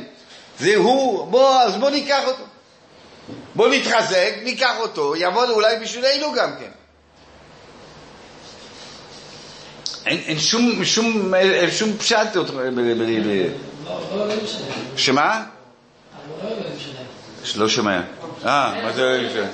[0.60, 2.44] זה הוא, בוא, אז בוא ניקח אותו.
[3.56, 6.72] בוא נתחזק, ניקח אותו, יעבוד אולי בשבילנו גם כן.
[10.08, 12.18] אין, אין שום, שום, אין שום פשט.
[14.96, 15.44] שמה?
[17.56, 18.02] לא שומע.
[18.46, 19.50] אה, מה זה אלוהים שלהם?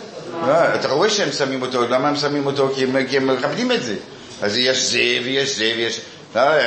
[0.75, 2.73] אתה רואה שהם שמים אותו, למה הם שמים אותו?
[3.09, 3.95] כי הם מכבדים את זה.
[4.41, 6.01] אז יש זה ויש זה ויש...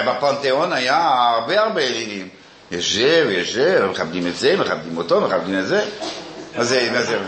[0.07, 2.29] בפנתיאון היה הרבה הרבה אלילים.
[2.71, 5.85] יש זה ויש זה, מכבדים את זה, מכבדים אותו, מכבדים את זה.
[6.57, 7.19] מה זה, מה זה?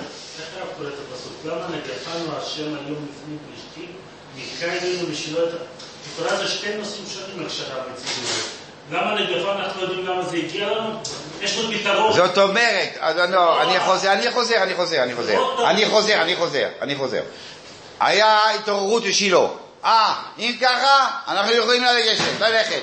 [1.45, 3.93] למה נגפנו השם היום לפני פלישתים,
[4.37, 5.09] נתקע אלינו
[6.15, 6.23] את ה...
[6.23, 7.65] לכאורה זה שתי נושאים שונים את זה.
[8.93, 10.99] למה נדבה אנחנו יודעים למה זה הגיע לנו?
[11.41, 12.13] יש לנו פתרון.
[12.13, 16.37] זאת אומרת, אז לא, אני חוזר, אני חוזר, אני חוזר, אני חוזר, אני חוזר, אני
[16.37, 17.23] חוזר, אני חוזר.
[18.01, 19.47] היה התעוררות בשילה.
[19.85, 22.83] אה, אם ככה, אנחנו יכולים ללכת, ללכת,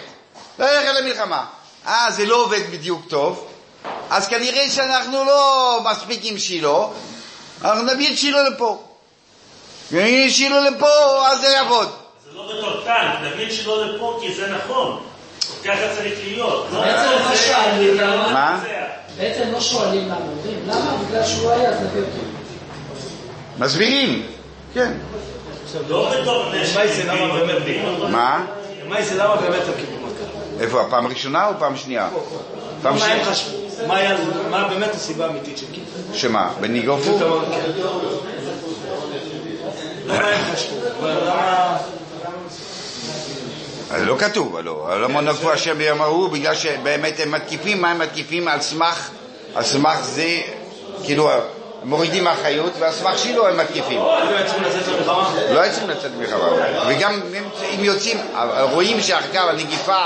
[0.59, 1.45] ללכת למלחמה.
[1.87, 3.47] אה, זה לא עובד בדיוק טוב,
[4.09, 6.77] אז כנראה שאנחנו לא מספיק עם שילה,
[7.61, 8.83] אנחנו נביא את שילה לפה.
[9.91, 12.04] ואם שילה לפה, אז זה יעבוד.
[12.47, 14.99] לא בתור טנק, נבין שלא לפה כי זה נכון.
[15.65, 16.67] ככה צריך להיות.
[16.73, 18.31] לא בעצם מה שואלים, זה- למה?
[18.33, 18.63] מה?
[19.17, 20.97] בעצם לא שואלים למה, אומרים למה?
[21.07, 22.11] בגלל שהוא היה, אז נביא אותו.
[23.59, 24.25] מסבירים,
[24.73, 24.93] כן.
[25.87, 26.79] לא בתור נשק.
[28.09, 28.45] מה?
[28.89, 30.63] מאי זה למה באמת הם קיבלו מכה?
[30.63, 32.09] איפה, הפעם הראשונה או פעם שנייה?
[32.81, 33.25] פעם מה שנייה.
[33.87, 33.99] מה
[34.49, 36.13] מה באמת הסיבה האמיתית של קיבלו?
[36.13, 37.17] שמה, בניגופו?
[40.07, 40.75] למה הם חשבו?
[43.91, 45.01] אז לא כתוב, הלא.
[45.01, 48.47] לא מונפו השם ביום ההוא, בגלל שבאמת הם מתקיפים, מה הם מתקיפים?
[48.47, 49.09] על סמך,
[49.55, 50.41] על סמך זה,
[51.03, 51.29] כאילו,
[51.83, 53.99] מורידים אחריות, ועל סמך שילה הם מתקיפים.
[53.99, 55.29] לא היו צריכים לצאת למלחמה?
[55.51, 56.49] לא היו צריכים לצאת למלחמה.
[56.87, 57.21] וגם
[57.73, 58.17] אם- יוצאים,
[58.71, 59.97] רואים שאחר כך הנגיפה,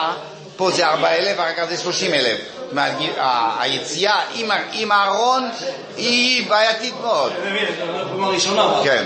[0.58, 2.38] פה זה 4,000, ואחר כך זה 30,000.
[2.38, 4.20] זאת אומרת, ה- היציאה
[4.74, 5.50] עם הארון
[5.98, 7.32] היא בעייתית מאוד.
[8.84, 9.04] כן.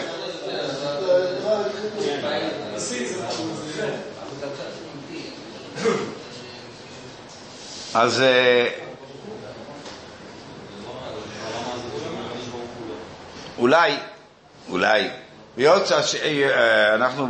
[7.93, 8.69] אז אה,
[13.57, 13.91] אולי,
[14.69, 15.07] אולי,
[16.05, 17.27] ש- אה, אנחנו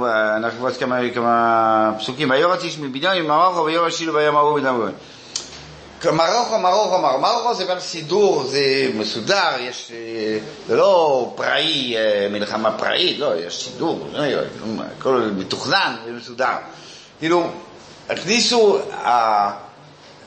[0.60, 4.76] בעוד כמה, כמה פסוקים, ויורץ איש מבנימין ממרוקו ויורץ שילו ביום ההוא בדם
[6.12, 8.60] מרוקו, מרוקו, מרוקו, מרוקו זה כבר סידור, זה
[8.95, 14.41] מסודר, יש, אה, זה לא פראי, אה, מלחמה פראית, לא, יש סידור, אה,
[14.99, 16.56] הכל מתוכנן ומסודר.
[17.19, 17.47] כאילו,
[18.10, 19.52] הכניסו, אה,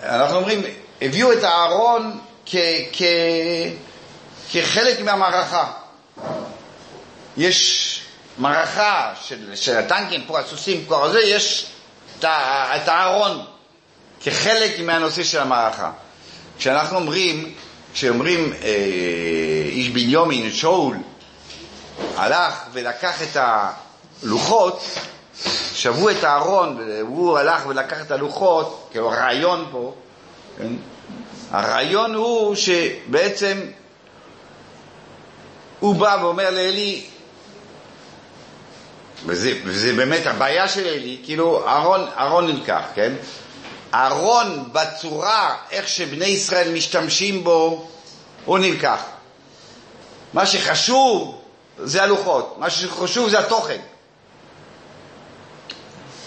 [0.09, 0.63] אנחנו אומרים,
[1.03, 2.19] הביאו את הארון
[4.53, 5.73] כחלק מהמערכה.
[7.37, 8.01] יש
[8.39, 11.67] מערכה של, של הטנקים, פה הסוסים, פה זה, יש
[12.19, 12.25] את
[12.77, 13.45] את הארון
[14.21, 15.91] כחלק מהנושא של המערכה.
[16.59, 17.55] כשאנחנו אומרים,
[17.95, 18.69] כשאומרים אה,
[19.69, 20.97] איש בנימין, שאול,
[22.17, 23.37] הלך ולקח את
[24.23, 24.83] הלוחות,
[25.75, 29.95] שבו את הארון, והוא הלך ולקח את הלוחות, כאילו הרעיון פה,
[30.59, 30.73] כן?
[31.51, 33.61] הרעיון הוא שבעצם
[35.81, 37.05] הוא בא ואומר לאלי,
[39.27, 43.13] וזה, וזה באמת הבעיה של אלי, כאילו אהרון, אהרון נלקח, כן?
[43.95, 47.89] אהרון בצורה, איך שבני ישראל משתמשים בו,
[48.45, 49.03] הוא נלקח.
[50.33, 51.41] מה שחשוב
[51.79, 53.81] זה הלוחות, מה שחשוב זה התוכן.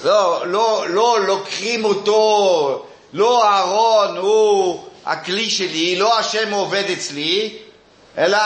[0.03, 7.57] לא, לא, לא לוקחים אותו, לא אהרון הוא הכלי שלי, לא השם עובד אצלי,
[8.17, 8.37] אלא,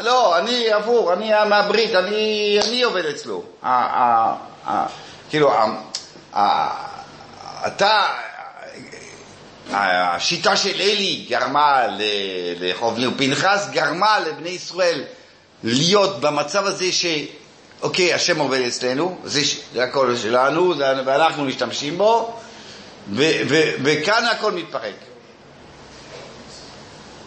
[0.00, 3.42] לא, אני הפוך, אני מהברית, אני, אני עובד אצלו.
[3.62, 4.34] ה, ה,
[4.66, 4.86] ה,
[5.30, 5.52] כאילו,
[7.66, 8.06] אתה,
[9.70, 12.00] השיטה של אלי גרמה ל-
[12.60, 15.04] לחובני ופנחס, גרמה לבני ישראל
[15.64, 17.06] להיות במצב הזה ש...
[17.82, 19.40] אוקיי, השם עובד אצלנו, זה,
[19.74, 22.36] זה הכל שלנו, זה, ואנחנו משתמשים בו,
[23.12, 24.94] ו, ו, וכאן הכל מתפרק.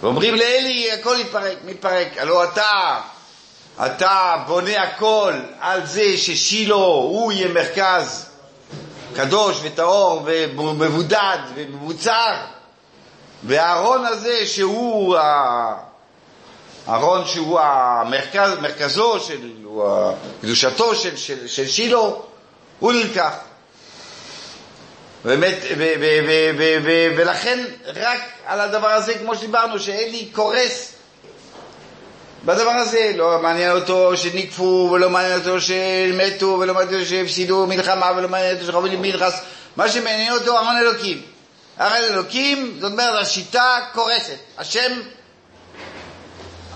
[0.02, 2.08] ואומרים לאלי, הכל מתפרק, מתפרק.
[2.18, 3.02] הלוא אתה,
[3.86, 8.26] אתה בונה הכל על זה ששילה הוא יהיה מרכז
[9.15, 12.36] קדוש וטהור ומבודד ומבוצר,
[13.44, 15.94] והארון הזה שהוא ה-
[16.89, 21.98] אהרון שהוא המרכז, מרכזו של, הוא קדושתו של, של, של שילה,
[22.80, 23.34] הוא נלקח.
[25.26, 30.91] באמת, ו, ו, ו, ו, ו, ולכן רק על הדבר הזה, כמו שדיברנו, שאלי קורס
[32.45, 38.12] בדבר הזה, לא מעניין אותו שניקפו, ולא מעניין אותו שמתו, ולא מעניין אותו שהפסידו מלחמה,
[38.17, 39.41] ולא מעניין אותו שחוברים מלחס,
[39.76, 41.21] מה שמעניין אותו ארון אלוקים.
[41.82, 44.38] ארון אלוקים, זאת אומרת, השיטה קורסת.
[44.58, 45.02] השם,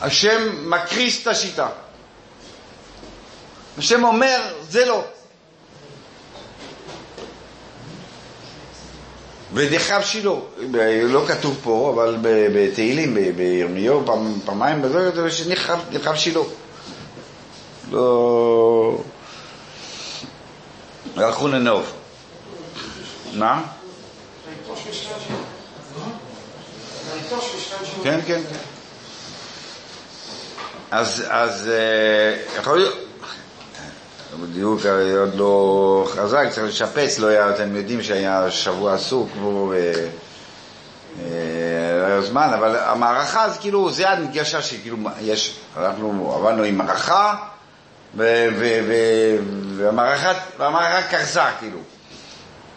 [0.02, 1.68] השם מקריס את השיטה.
[3.78, 5.04] השם אומר, זה לא.
[9.54, 10.32] ודחב שילה,
[11.04, 14.06] לא כתוב פה, אבל בתהילים, בירמיהו,
[14.46, 15.48] פעמיים, בזה כתוב
[15.92, 16.40] נחרב שילה.
[17.92, 19.02] לא...
[21.16, 21.92] הלכו לנוב.
[23.34, 23.64] מה?
[28.04, 28.79] כן, כן, כן.
[30.92, 32.96] אז, אז אה, יכול להיות,
[34.42, 39.72] בדיוק אה, עוד לא חזק, צריך לשפץ, לא היה, אתם יודעים שהיה שבוע עסוק בו,
[39.72, 40.08] ו-
[41.20, 46.78] אה, לא היה זמן, אבל המערכה זה כאילו, זה ההנגשה שכאילו, יש, אנחנו עבדנו עם
[46.78, 47.36] מערכה,
[50.58, 51.80] והמערכה קרסה, כאילו.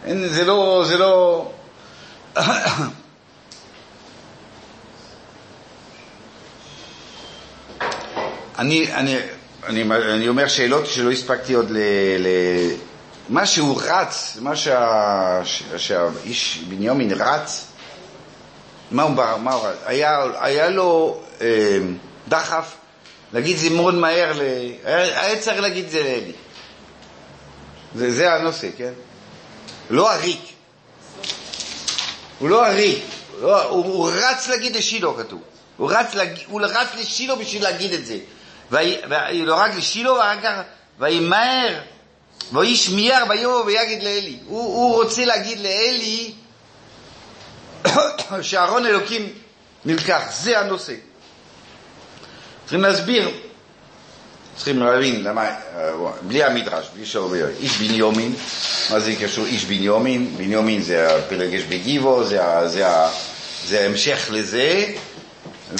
[0.05, 1.51] אין, זה לא, זה לא...
[8.57, 9.17] אני, אני,
[9.67, 9.81] אני,
[10.13, 11.77] אני אומר שאלות שלא הספקתי עוד ל...
[12.19, 12.27] ל
[13.29, 15.41] מה שהוא רץ, מה שה,
[15.77, 17.65] שהאיש בנימין רץ,
[18.91, 19.75] מה הוא, בר- מה הוא רץ?
[19.85, 21.79] היה, היה לו אה,
[22.27, 22.75] דחף
[23.33, 24.41] להגיד זה מאוד מהר, ל...
[24.83, 26.31] היה, היה צריך להגיד זה לאלי.
[27.95, 28.91] זה, זה הנושא, כן?
[29.89, 30.41] לא עריק.
[32.39, 33.03] הוא לא עריק.
[33.41, 35.41] לא, הוא, הוא רץ להגיד לשילה, כתוב.
[35.77, 36.29] הוא רץ, להג...
[36.47, 38.17] הוא רץ לשילה בשביל להגיד את זה.
[38.71, 40.61] לא רק לשילה, ואחר כך,
[40.99, 41.79] וימהר,
[42.53, 44.37] ואיש מיהר ויאמר ויגיד לאלי.
[44.45, 46.33] הוא, הוא רוצה להגיד לאלי
[48.41, 49.33] שאהרון אלוקים
[49.85, 50.21] נלקח.
[50.31, 50.93] זה הנושא.
[52.63, 53.31] צריכים להסביר,
[54.55, 55.91] צריכים להבין למה, אה,
[56.21, 58.35] בלי המדרש, בלי שאומר, איש בנימין,
[58.89, 60.37] מה זה קשור איש בנימין?
[60.37, 62.85] בנימין זה הפלגש בגיבו, זה, זה,
[63.65, 64.85] זה ההמשך לזה,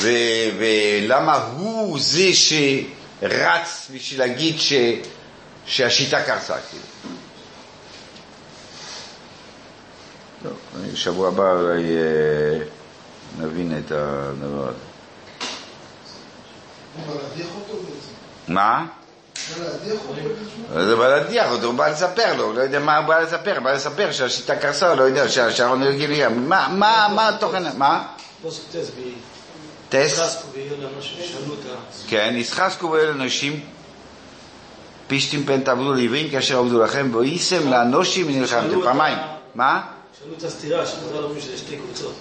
[0.01, 0.07] ו,
[0.59, 4.73] ולמה הוא זה שרץ בשביל להגיד ש,
[5.65, 6.83] שהשיטה קרסה, כאילו.
[10.43, 10.57] טוב,
[10.95, 12.65] שבוע הבא אולי אה,
[13.39, 14.77] נבין את הדבר הזה.
[18.47, 18.85] מה?
[20.73, 23.59] זה בא להדיח אותו, הוא בא לספר לו, הוא לא יודע מה הוא בא לספר,
[23.59, 28.07] בא לספר שהשיטה קרסה, הוא לא יודע, שהשעון הרגיל מה, מה, מה התוכן, מה?
[29.93, 30.05] סוטס בי.
[30.05, 30.19] טס?
[30.19, 31.75] חסקו ויהיו לאנשים שאלו את ה...
[32.07, 33.59] כן, ישחזקו ואלה אנשים,
[35.07, 39.17] פישטים פן תעבדו לעברים כאשר עבדו לכם, ואיסם לאנושים ונלחמתם פעמיים.
[39.55, 39.81] מה?
[40.19, 42.13] שאלו את הסתירה, שחזר לנו שזה שתי קבוצות.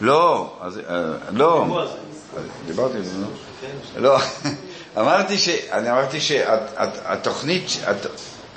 [0.00, 1.82] לא, אז, אה, לא.
[1.82, 3.12] אז דיברתי על זה.
[3.60, 4.00] כן?
[4.02, 4.18] לא,
[5.00, 5.48] אמרתי ש...
[5.48, 7.64] אני אמרתי שהתוכנית,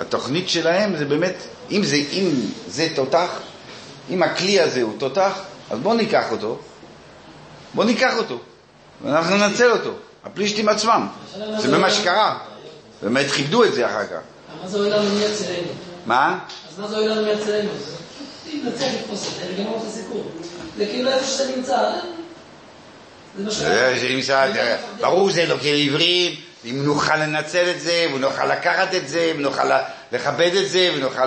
[0.00, 1.34] התוכנית שלהם זה באמת,
[1.70, 2.30] אם זה, אם
[2.66, 3.28] זה תותח,
[4.10, 5.32] אם הכלי הזה הוא תותח,
[5.70, 6.58] אז בואו ניקח אותו,
[7.74, 8.38] בואו ניקח אותו,
[9.04, 9.90] ואנחנו ננצל אותו,
[10.24, 11.06] הפלישתים עצמם.
[11.58, 12.38] זה באמת שקרה,
[13.02, 14.20] באמת כיבדו את זה אחר כך.
[14.62, 15.68] מה זה הועיל לנו מי יצילנו?
[16.06, 16.38] מה?
[16.72, 17.70] אז מה זה הועיל לנו מי יצילנו?
[18.64, 20.30] נצליח לתפוס את זה, לגמור את הסיפור.
[20.76, 21.76] זה כאילו איפה שזה נמצא.
[21.76, 22.00] אה?
[25.00, 29.64] ברור זה לא כעברים, אם נוכל לנצל את זה, ונוכל לקחת את זה, ונוכל
[30.12, 31.26] לכבד את זה, ונוכל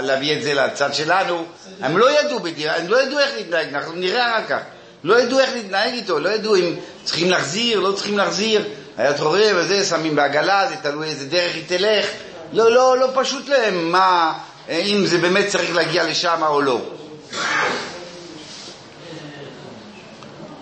[0.00, 1.44] להביא את זה לצד שלנו.
[1.80, 4.58] הם לא ידעו בדיוק, הם לא ידעו איך להתנהג, אנחנו נראה אחר כך.
[5.04, 6.74] לא ידעו איך להתנהג איתו, לא ידעו אם
[7.04, 8.64] צריכים להחזיר, לא צריכים להחזיר.
[8.96, 12.06] היה תורה וזה, שמים בעגלה, זה תלוי איזה דרך היא תלך.
[12.52, 14.32] לא, לא, לא פשוט להם מה,
[14.68, 16.80] אם זה באמת צריך להגיע לשם או לא.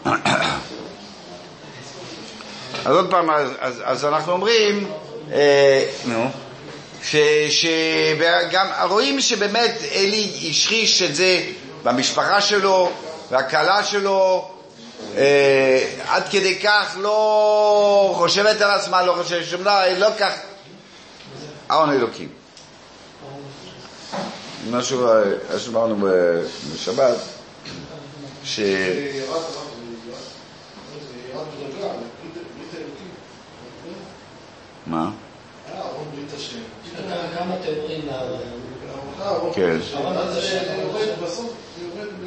[2.85, 4.91] אז עוד פעם, אז, אז, אז אנחנו אומרים,
[5.33, 6.31] אה, נו,
[7.05, 7.17] ש,
[7.49, 11.43] שגם רואים שבאמת אלי השחיש את זה
[11.83, 12.93] במשפחה שלו,
[13.33, 14.49] והכלה שלו,
[15.17, 20.33] אה, עד כדי כך לא חושבת על עצמה, לא חושבת שום דבר, לא כך,
[21.69, 22.29] ההון אלוקים.
[24.71, 26.09] משהו, אה, שאמרנו
[26.75, 27.17] בשבת,
[28.45, 28.61] ש...
[34.87, 35.11] מה?
[39.23, 39.79] אהרון כן.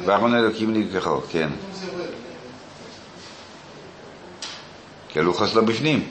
[0.06, 1.48] ואהרון אלוקים נלקחו, כן.
[5.08, 6.08] כי הלוחס לא בפנים.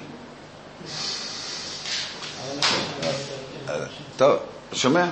[4.18, 4.40] טוב,
[4.74, 5.04] שומע?
[5.04, 5.10] אה,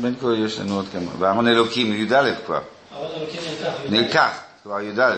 [0.00, 1.10] בין כה יש לנו עוד כמה.
[1.18, 2.60] ואהרון אלוקים, י"א כבר.
[2.92, 3.72] אהרון אלוקים נלקח.
[3.90, 4.30] נלקח,
[4.62, 5.14] כבר י"א.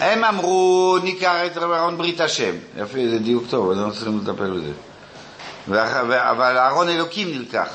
[0.00, 2.54] הם אמרו, ניקח את רב אהרון ברית השם.
[2.76, 4.72] יפה, זה דיוק טוב, אז אנחנו צריכים לטפל בזה.
[6.30, 7.68] אבל אהרון אלוקים נלקח.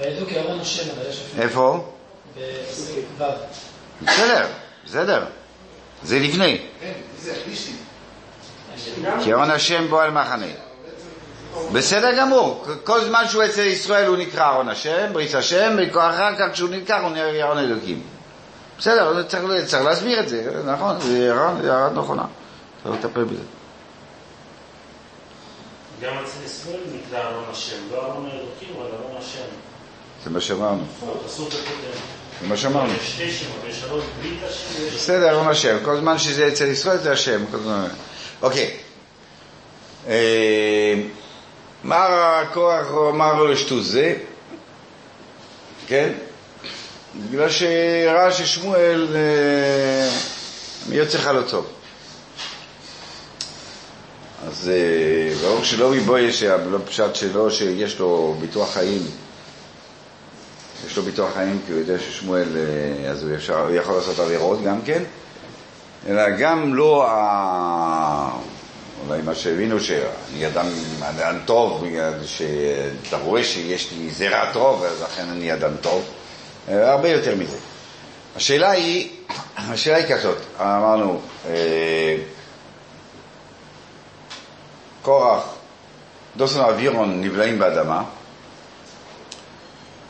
[0.00, 1.92] וידעו כי אהרון השם, אבל יש אפילו איפה?
[4.02, 4.46] בסדר,
[4.86, 5.24] בסדר.
[6.02, 6.66] זה לפני.
[6.80, 6.92] כן.
[9.24, 10.46] כי אהרון השם בו על מחנה.
[11.72, 16.52] בסדר גמור, כל זמן שהוא אצל ישראל הוא נקרא אהרון השם, ברית השם, ואחר כך
[16.52, 18.02] כשהוא נלקח הוא נראה אהרון אלוקים.
[18.78, 22.24] בסדר, צריך, צריך להסביר את זה, נכון, זה הערה נכונה,
[22.82, 23.42] צריך לטפל בזה.
[26.02, 29.69] גם אצל ישראל נקרא ארון השם, לא ארון האלוקים, אבל ארון השם.
[30.24, 30.82] זה מה שאמרנו,
[31.24, 32.00] הפסוק הקודם.
[32.40, 32.92] זה מה שאמרנו.
[33.18, 33.44] יש
[33.84, 34.00] ארון
[35.48, 35.76] השם.
[35.76, 37.44] בסדר, כל זמן שזה אצל ישראל זה השם.
[38.42, 38.76] אוקיי.
[40.08, 40.94] אה,
[41.84, 44.16] מה קורח אמר לו לשטות זה?
[45.86, 46.12] כן?
[47.28, 50.10] בגלל שראה ששמואל אה,
[50.94, 51.66] יוצא לך לא טוב.
[54.48, 59.02] אז אה, ברור שלא מבוי שהפשט שלו שיש לו ביטוח חיים.
[60.86, 64.18] יש לו ביטוח חיים כי הוא יודע ששמואל, אה, אז הוא, אפשר, הוא יכול לעשות
[64.18, 65.02] עבירות גם כן,
[66.08, 68.30] אלא גם לא, ה...
[69.08, 70.66] אולי מה שהבינו שאני אדם,
[71.02, 71.84] אדם טוב,
[72.26, 76.04] שאתה רואה שיש לי זרע טוב, אז לכן אני אדם טוב,
[76.68, 77.56] אה, הרבה יותר מזה.
[78.36, 79.10] השאלה היא,
[79.56, 82.16] השאלה היא כזאת, אמרנו, אה,
[85.02, 85.44] קורח,
[86.36, 88.02] דוסון ואווירון נבלעים באדמה,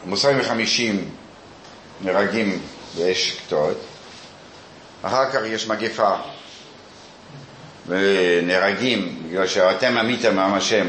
[0.04, 1.10] מוסרים וחמישים
[2.00, 2.62] נהרגים
[2.96, 3.76] באש קטורת,
[5.02, 6.14] אחר כך יש מגפה
[7.86, 10.88] ונהרגים בגלל שאתם עמיתם מעם השם,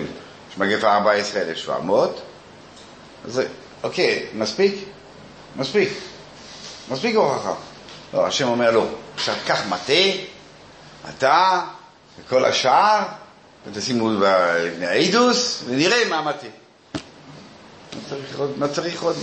[0.52, 2.22] יש מגפה 14,700,
[3.26, 3.42] אז
[3.84, 4.76] אוקיי, מספיק?
[5.56, 5.90] מספיק.
[6.92, 7.54] מספיק הוכחה.
[8.14, 8.86] לא, השם אומר לו,
[9.16, 9.94] עכשיו קח מטה,
[11.10, 11.62] אתה
[12.20, 13.00] וכל השאר,
[13.68, 16.61] ותשימו לפני העידוס, ונראה מה המטה.
[18.58, 19.16] מה צריך עוד?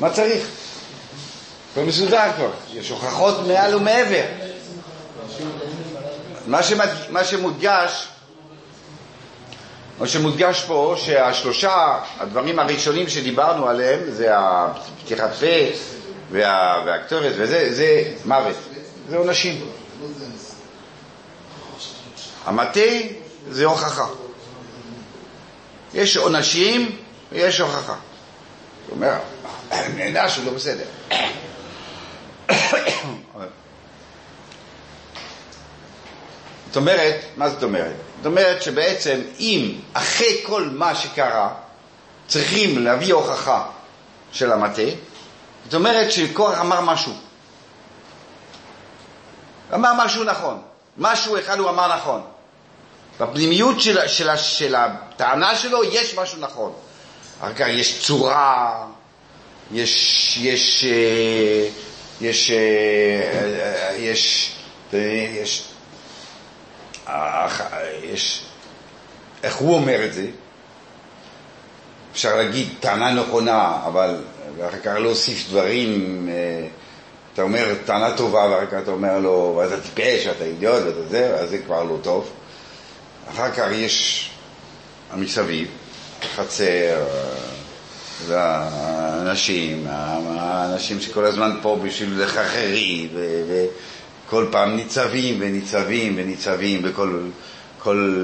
[0.00, 0.46] מה צריך?
[1.72, 4.24] הכל מסודר כבר, יש הוכחות מעל ומעבר.
[7.10, 8.08] מה שמודגש,
[9.98, 15.46] מה שמודגש פה, שהשלושה הדברים הראשונים שדיברנו עליהם, זה הפתיחת פה
[16.30, 16.82] וה...
[16.86, 18.56] והקטורת וזה, זה מוות,
[19.10, 19.60] זה עונשים.
[22.44, 22.80] המטה
[23.50, 24.06] זה הוכחה.
[25.94, 26.96] יש עונשים
[27.32, 27.94] ויש הוכחה.
[28.86, 29.18] הוא אומר,
[29.94, 30.84] נענש הוא לא בסדר.
[36.66, 37.94] זאת אומרת, מה זאת אומרת?
[38.16, 41.54] זאת אומרת שבעצם אם אחרי כל מה שקרה
[42.28, 43.66] צריכים להביא הוכחה
[44.32, 44.82] של המטה,
[45.64, 47.12] זאת אומרת שקורח אמר משהו.
[49.74, 50.62] אמר משהו נכון.
[50.98, 52.22] משהו אחד הוא אמר נכון.
[53.20, 56.72] בפנימיות של, של, של הטענה שלו יש משהו נכון.
[57.40, 58.86] אחר כך יש צורה,
[59.72, 61.68] יש, יש, אה,
[62.20, 64.52] יש, אה, יש,
[64.92, 65.64] יש,
[68.02, 68.42] יש,
[69.42, 70.26] איך הוא אומר את זה?
[72.12, 74.24] אפשר להגיד טענה נכונה, אבל
[74.68, 76.66] אחר כך להוסיף דברים, אה,
[77.34, 81.34] אתה אומר טענה טובה ואחר כך אתה אומר לו, אתה טיפש, אתה אידיוט, ואתה זה,
[81.34, 82.30] אז זה כבר לא טוב.
[83.30, 84.30] אחר כך יש
[85.10, 85.68] המסביב,
[86.36, 87.04] חצר,
[88.26, 93.08] והאנשים, האנשים שכל הזמן פה בשביל לחכרי,
[94.26, 97.20] וכל פעם ניצבים וניצבים וניצבים בכל
[97.86, 98.14] כל,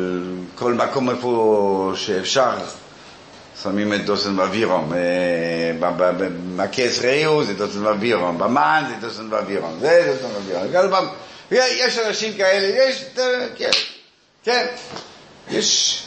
[0.55, 2.51] כל מקום איפה שאפשר.
[3.62, 4.93] שמים את דוסן ואווירום,
[5.80, 11.09] במכס ראו זה דוסן ואווירום, במן זה דוסן ואווירום, זה דוסן ואווירום.
[11.51, 13.05] יש אנשים כאלה, יש,
[13.59, 13.70] כן,
[14.45, 14.66] כן,
[15.51, 16.03] יש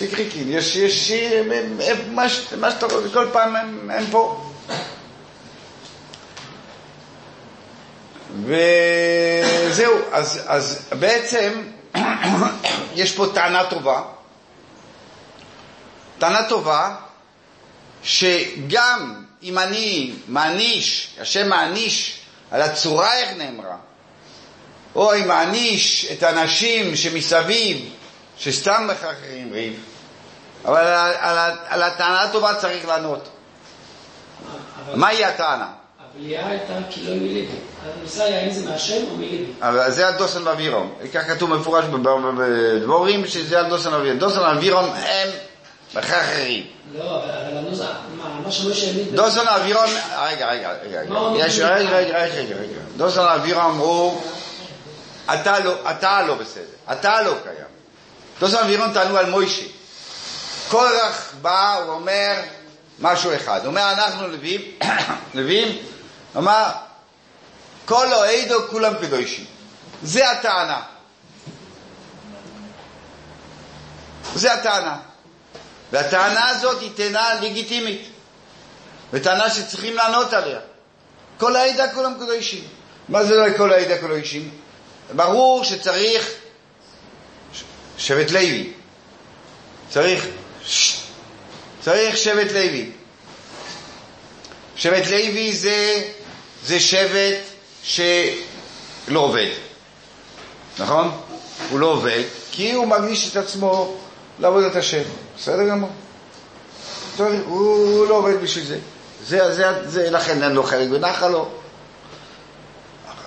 [0.00, 1.12] סיקריקים, יש, יש,
[2.12, 3.56] מה שאתה רואה, כל פעם
[3.90, 4.50] הם פה.
[8.44, 11.62] וזהו, אז, אז בעצם
[12.94, 14.02] יש פה טענה טובה.
[16.18, 16.96] טענה טובה
[18.02, 22.20] שגם אם אני מעניש, השם מעניש
[22.50, 23.76] על הצורה איך נאמרה,
[24.94, 27.88] או אם מעניש את האנשים שמסביב,
[28.38, 29.89] שסתם מחרחרים ריב,
[30.64, 33.28] אבל על, על, על הטענה הטובה צריך לענות.
[34.94, 35.68] מהי הטענה?
[36.14, 37.46] הבליעה הייתה כי לא מליבי.
[37.84, 39.52] הנושא היה אם זה מהשם או מליבי.
[39.62, 40.94] אבל זה הדוסן ואווירום.
[41.14, 44.18] כך כתוב מפורש בדבורים שזה הדוסן ואווירום.
[44.18, 45.28] דוסן ואווירום הם
[45.94, 46.66] מחרחרים.
[46.98, 47.84] לא, אבל הנוסח,
[48.44, 49.14] מה שמשה העמיד...
[49.14, 49.84] דוסן ואווירום,
[50.22, 51.00] רגע, רגע, רגע.
[51.00, 52.80] רגע, רגע, רגע.
[52.96, 54.22] דוסן ואווירום הוא,
[55.34, 56.62] אתה לא, אתה לא בסדר.
[56.92, 57.70] אתה לא קיים.
[58.40, 59.79] דוסן ואווירום טענו על מוישה.
[60.70, 62.42] קורח בא, הוא אומר
[62.98, 63.60] משהו אחד.
[63.60, 64.60] הוא אומר, אנחנו לווים,
[65.34, 65.78] לווים,
[66.36, 66.70] אמר,
[67.84, 69.44] כל אוהדו כולם קדושים.
[70.02, 70.82] זה הטענה.
[74.34, 74.96] זה הטענה.
[75.92, 78.08] והטענה הזאת היא טענה לגיטימית.
[79.12, 80.58] וטענה שצריכים לענות עליה.
[81.38, 82.64] כל העדה כולם קדושים.
[83.08, 84.50] מה זה לא כל העדה קדושים?
[85.16, 86.30] ברור שצריך
[87.98, 88.72] שבט לוי.
[89.90, 90.26] צריך,
[91.80, 92.90] צריך שבט לוי.
[94.76, 96.02] שבט לוי זה,
[96.64, 97.38] זה שבט
[97.82, 99.50] שלא עובד,
[100.78, 101.20] נכון?
[101.70, 103.96] הוא לא עובד, כי הוא מקדיש את עצמו
[104.38, 105.02] לעבודת השם.
[105.38, 105.90] בסדר גמור.
[107.46, 108.78] הוא לא עובד בשביל זה.
[109.26, 111.48] זה, זה, זה לכן אין לו חלק בנחלו.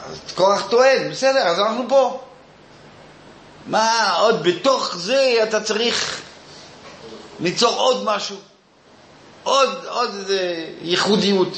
[0.10, 2.22] אז קורח טוען, בסדר, אז אנחנו פה.
[3.68, 6.22] מה עוד בתוך זה אתה צריך
[7.44, 8.38] ליצור עוד משהו,
[9.44, 11.58] עוד, עוד איזה ייחודיות.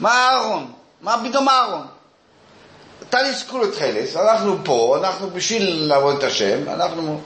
[0.00, 0.72] מה אהרון?
[1.00, 1.86] מה פתאום אהרון?
[3.10, 7.20] טליס קולת חלס, אנחנו פה, אנחנו בשביל לעבוד את השם, אנחנו,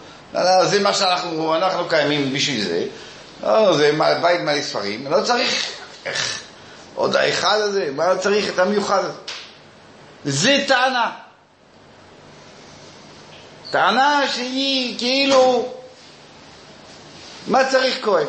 [0.63, 2.87] זה מה שאנחנו, אנחנו קיימים בשביל זה,
[3.43, 5.71] לא, זה בית מלא ספרים, לא צריך,
[6.07, 6.43] איך,
[6.95, 9.19] עוד האחד הזה, מה צריך את המיוחד הזה?
[10.25, 11.11] זה טענה.
[13.71, 15.69] טענה שהיא כאילו,
[17.47, 18.27] מה צריך כהן?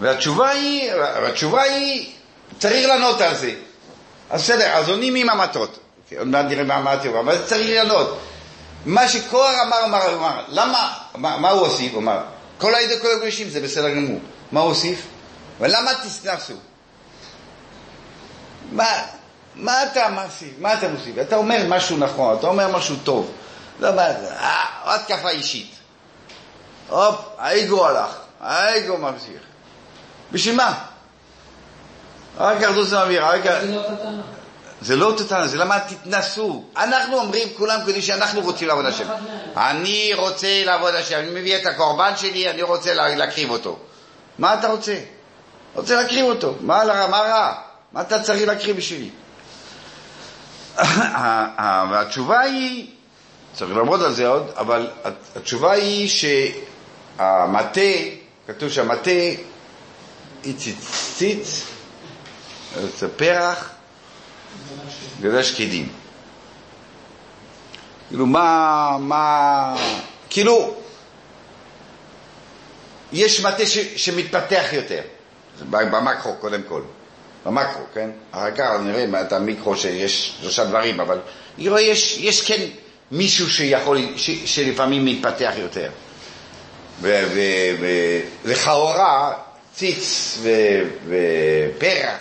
[0.00, 2.12] והתשובה היא, והתשובה היא,
[2.58, 3.54] צריך לענות על זה.
[4.30, 5.78] אז בסדר, אז עונים עם המטות.
[6.04, 8.18] אוקיי, עוד מעט נראה מה אמרתי, אבל צריך לענות.
[8.86, 11.92] מה שקורח אמר, אמר, אמר, למה, מה, מה הוא הוסיף?
[11.92, 12.20] הוא אמר,
[12.58, 14.20] כל העדה כל הקדושים זה בסדר גמור.
[14.52, 15.02] מה הוא הוסיף?
[15.60, 16.54] ולמה תסנסו?
[18.72, 18.86] מה,
[19.54, 20.52] מה אתה מוסיף?
[20.58, 21.18] מה אתה מוסיף?
[21.20, 23.30] אתה אומר משהו נכון, אתה אומר משהו טוב.
[23.80, 25.77] לא, מה, אה, התקפה אישית.
[26.88, 28.10] הופ, האגו הלך,
[28.40, 29.40] האגו ממשיך.
[30.32, 30.74] בשביל מה?
[32.38, 33.40] רק אחדות זה מבהיר, רק...
[34.80, 35.46] זה לא טענה.
[35.46, 36.64] זה לא למה תתנסו.
[36.76, 39.04] אנחנו אומרים כולם כדי שאנחנו רוצים לעבוד השם.
[39.56, 43.78] אני רוצה לעבוד השם, אני מביא את הקורבן שלי, אני רוצה לה- להקריב אותו.
[44.38, 44.94] מה אתה רוצה?
[45.74, 46.54] רוצה להקריב אותו.
[46.60, 46.82] מה
[47.18, 47.54] רע?
[47.92, 49.10] מה אתה צריך להקריב בשבילי?
[51.90, 52.90] והתשובה היא,
[53.54, 54.90] צריך לעמוד על זה עוד, אבל
[55.36, 56.08] התשובה היא
[57.18, 57.80] שהמטה,
[58.46, 59.10] כתוב שהמטה
[60.44, 61.64] הציץ,
[62.98, 63.70] זה פרח,
[65.20, 65.88] גדל שקדים.
[68.08, 69.76] כאילו, מה, מה,
[70.30, 70.74] כאילו,
[73.12, 75.00] יש מטה ש, שמתפתח יותר,
[75.70, 76.82] במקרו קודם כל,
[77.46, 78.10] במקרו, כן?
[78.30, 81.18] אחר כך נראה את המיקרו שיש שלושה דברים, אבל
[81.68, 82.66] רואה, יש, יש כן
[83.12, 85.90] מישהו שיכול, ש, שלפעמים מתפתח יותר.
[88.44, 89.32] ולכאורה
[89.74, 90.38] ציץ
[91.06, 92.18] ופרח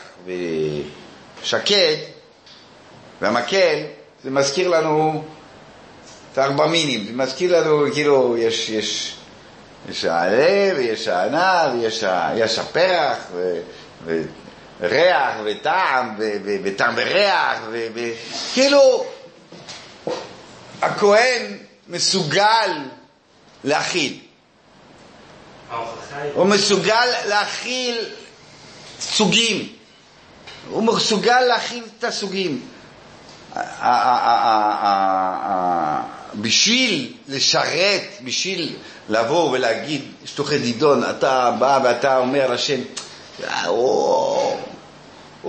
[1.41, 1.95] ושקד
[3.21, 3.79] והמקל,
[4.23, 5.23] זה מזכיר לנו
[6.33, 9.15] את הארבעמינים, זה מזכיר לנו, כאילו, יש, יש,
[9.89, 12.03] יש העלה ויש הענה ויש
[12.35, 13.61] יש הפרח ו-
[14.79, 17.59] וריח וטעם ו- ו- וטעם וריח
[17.93, 19.05] וכאילו
[20.81, 21.57] הכהן
[21.87, 22.71] מסוגל
[23.63, 24.19] להכיל.
[26.33, 28.05] הוא מסוגל להכיל
[28.99, 29.67] סוגים.
[30.69, 32.61] הוא מסוגל להכיל את הסוגים.
[36.35, 38.75] בשביל לשרת, בשביל
[39.09, 42.51] לבוא ולהגיד, שטוחי דידון, אתה בא ואתה אומר
[43.43, 44.57] "אה, הוא,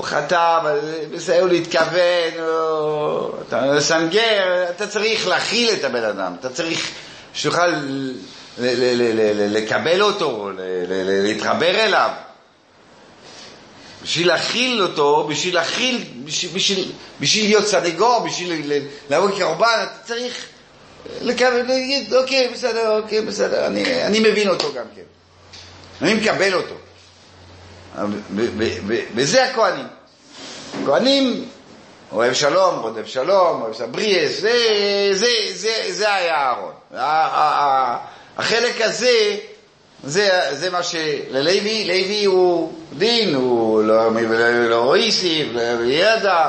[0.04, 0.78] חטא, אבל
[1.14, 2.32] בסדר, הוא להתכוון,
[3.48, 6.90] אתה מסנגר, אתה צריך להכיל את הבן אדם, אתה צריך
[7.34, 8.12] שתוכל ל- ל- ל- ל- ל-
[8.58, 10.50] לקבל אותו,
[10.88, 12.10] להתחבר אליו.
[14.02, 16.92] בשביל להכיל אותו, בשביל להכיל, בשביל,
[17.46, 20.46] להיות סנגור, בשביל ל- לבוא כקורבן, אתה צריך
[21.20, 25.02] לקבל, להגיד, אוקיי, בסדר, אוקיי, בסדר, אני, אני מבין אותו גם כן.
[26.02, 26.74] אני מקבל אותו.
[29.14, 29.86] וזה הכהנים.
[30.86, 31.48] כהנים,
[32.12, 34.52] אוהב שלום, רודף שלום, אוהב סבריאס, זה,
[35.12, 36.72] זה, זה, זה היה אהרון.
[38.38, 39.36] החלק הזה,
[40.04, 45.48] זה, זה מה שללוי, לוי הוא דין, הוא לא, לא, לא איסי,
[45.84, 46.48] ידע,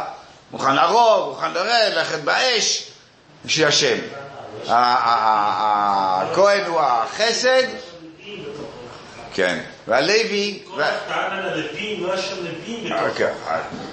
[0.52, 2.84] מוכן להרוג, מוכן לרד, ללכת באש,
[3.46, 3.98] בשביל השם.
[4.68, 7.64] הכהן הוא החסד,
[9.34, 10.60] כן, והלוי,
[11.08, 12.14] הלווים, לא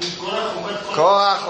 [0.03, 1.47] אם קורח אומר, קורח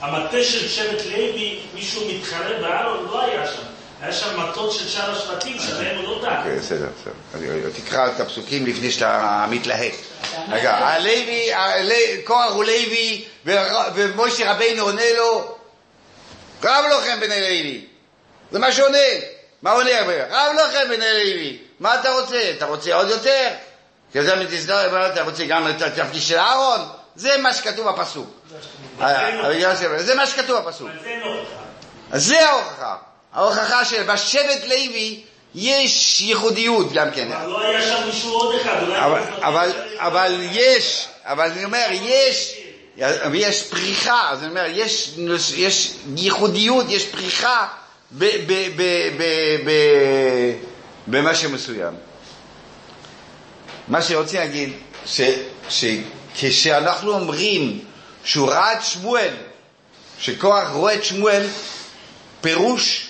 [0.00, 3.73] המטה של שבט לוי, מישהו מתחרה באלון, לא היה שם.
[4.04, 6.36] היה שם מטות של שאר השבטים, שבהם הוא לא דן.
[6.38, 7.70] אוקיי, בסדר, בסדר.
[7.84, 9.92] תקרא את הפסוקים לפני שאתה מתלהט.
[10.48, 13.24] רגע, הלוי, קורח הוא לוי,
[13.94, 15.56] ומשה רבינו עונה לו,
[16.64, 17.84] רב לכם בני לוי.
[18.52, 18.98] זה מה שעונה.
[19.62, 19.90] מה עונה?
[20.30, 21.58] רב לכם בני לוי.
[21.80, 22.50] מה אתה רוצה?
[22.56, 23.48] אתה רוצה עוד יותר?
[25.12, 26.80] אתה רוצה גם את התפקיד של אהרון?
[27.16, 28.30] זה מה שכתוב בפסוק.
[29.00, 30.88] אה, זה מה שכתוב בפסוק.
[31.04, 31.54] אין הוכחה.
[32.12, 32.96] אז זה ההוכחה.
[33.34, 35.20] ההוכחה שבשבט לוי
[35.54, 37.32] יש ייחודיות גם כן.
[37.32, 38.98] אבל לא היה שם מישהו עוד אחד, אולי...
[38.98, 42.54] אבל, אבל, אבל יש, אבל אני אומר, יש,
[43.32, 45.10] ויש פריחה, אז אני אומר, יש,
[45.56, 47.66] יש ייחודיות, יש פריחה
[48.12, 48.82] ב, ב, ב,
[49.16, 49.22] ב,
[49.64, 49.70] ב,
[51.06, 51.94] במה שמסוים.
[53.88, 54.72] מה שרוצים להגיד,
[55.06, 55.20] ש,
[55.68, 57.80] שכשאנחנו אומרים
[58.24, 59.34] שהוא ראה את שמואל,
[60.18, 61.46] שקורח רואה את שמואל,
[62.40, 63.06] פירוש,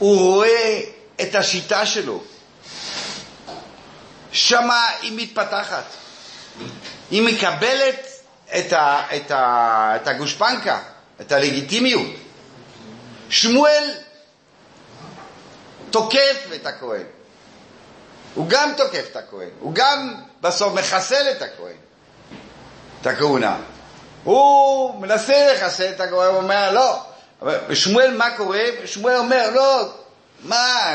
[0.00, 0.80] הוא רואה
[1.20, 2.22] את השיטה שלו.
[4.32, 5.84] שמה היא מתפתחת.
[7.10, 8.06] היא מקבלת
[8.58, 10.80] את, ה, את, ה, את הגושפנקה,
[11.20, 12.06] את הלגיטימיות.
[13.28, 13.94] שמואל
[15.90, 17.04] תוקף את הכהן.
[18.34, 21.76] הוא גם תוקף את הכהן, הוא גם בסוף מחסל את הכהן,
[23.00, 23.56] את הכהונה.
[24.24, 27.09] הוא מנסה לחסל את הכהן, הוא אומר לא.
[27.42, 28.64] אבל שמואל מה קורה?
[28.84, 29.88] שמואל אומר לא,
[30.44, 30.94] מה,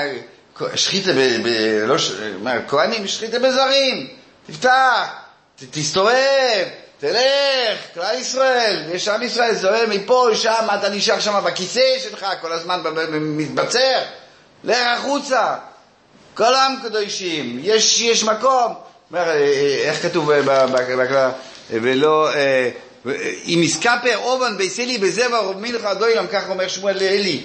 [0.75, 1.17] שחיתה ב...
[1.43, 1.47] ב
[1.87, 1.95] לא,
[2.41, 4.07] מה, כהנים שחיתה בזרים,
[4.47, 5.09] תפתח,
[5.55, 6.65] ת, תסתובב,
[6.99, 12.51] תלך, כלל ישראל, יש עם ישראל, זוהר מפה, שם, אתה נשאר שם בכיסא שלך, כל
[12.51, 12.81] הזמן
[13.11, 13.99] מתבצר,
[14.63, 15.55] לך החוצה,
[16.33, 18.73] כל העם קדושים, יש, יש מקום.
[19.15, 21.29] אה, אה, איך כתוב בכלל?
[21.69, 22.69] ולא, אה,
[23.45, 27.41] אם יסקפר אובן ביסלי בזבר מלכה דוילם, כך אומר שמואל לאלי.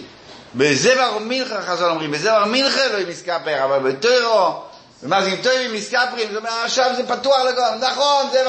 [0.54, 4.62] בזבר מלכה חז"ל אומרים, בזבר מלכה לא יסקפר, אבל בטרו,
[5.02, 8.44] ומה זה אם טועים מסקפרים, זאת אומרת, עכשיו זה פתוח לגמרי, נכון, זה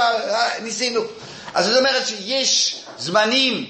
[0.62, 1.02] ניסינו.
[1.54, 3.66] אז זאת אומרת שיש זמנים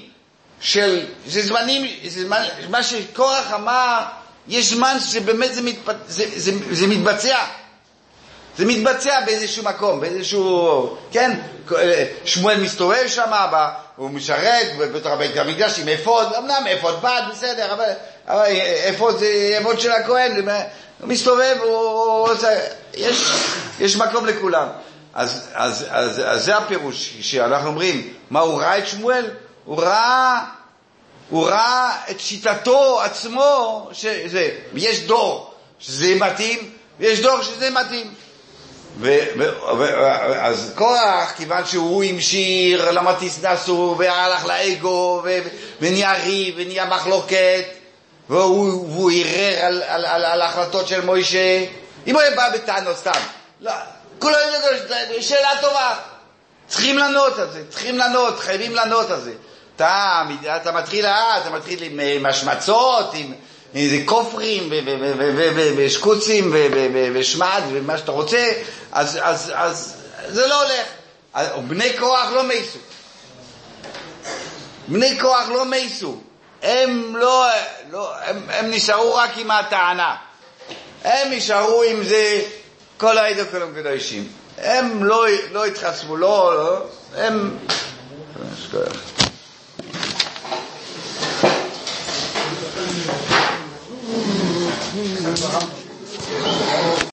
[0.60, 4.02] של, זה זמנים, זה זמן, מה שקורח אמר,
[4.48, 5.92] יש זמן שבאמת זה, מתפ...
[6.08, 7.38] זה, זה, זה מתבצע.
[8.58, 11.38] זה מתבצע באיזשהו מקום, באיזשהו, כן,
[12.24, 13.32] שמואל מסתובב שם,
[13.96, 17.90] הוא משרת בתוך הבית המקדש עם אפוד, אמנם אפוד בד, בסדר, אבל,
[18.28, 18.46] אבל
[18.94, 20.48] אפוד זה אפוד של הכהן,
[21.00, 22.60] הוא מסתובב, הוא עושה,
[22.94, 23.30] יש,
[23.80, 24.68] יש מקום לכולם.
[25.14, 29.30] אז, אז, אז, אז זה הפירוש, שאנחנו אומרים, מה הוא ראה את שמואל?
[29.64, 30.44] הוא ראה,
[31.30, 38.14] הוא ראה את שיטתו עצמו, שזה, יש דור שזה מתאים, ויש דור שזה מתאים.
[40.40, 45.22] אז קורח, כיוון שהוא המשיר למטיס נסו, והלך לאגו,
[45.80, 47.64] ונהיה ריב, ונהיה מחלוקת,
[48.28, 51.64] והוא, ערער על, על, על, על ההחלטות של מוישה.
[52.06, 53.20] אם הוא היה בא בטענות סתם,
[53.60, 53.72] לא,
[54.18, 54.36] כולו
[55.20, 55.94] שאלה טובה.
[56.68, 59.32] צריכים לענות על זה, צריכים לענות, חייבים לענות על זה.
[59.76, 60.22] אתה,
[60.56, 63.32] אתה מתחיל, אה, אתה מתחיל עם השמצות, עם
[64.06, 64.70] כופרים
[65.76, 66.54] ושקוצים
[67.14, 68.52] ושמד ומה שאתה רוצה,
[68.92, 69.94] אז, אז, אז
[70.28, 70.86] זה לא הולך.
[71.68, 72.78] בני כוח לא מייסו.
[74.88, 76.20] בני כוח לא מייסו.
[76.62, 77.46] הם לא,
[77.90, 80.16] לא הם, הם נשארו רק עם הטענה.
[81.04, 82.42] הם נשארו עם זה
[82.96, 84.28] כל העדה כולם קדושים.
[84.58, 87.56] הם לא, לא התחסמו, לא, לא, הם...
[92.74, 93.41] Thank you.
[95.04, 96.91] 嗯，怎么？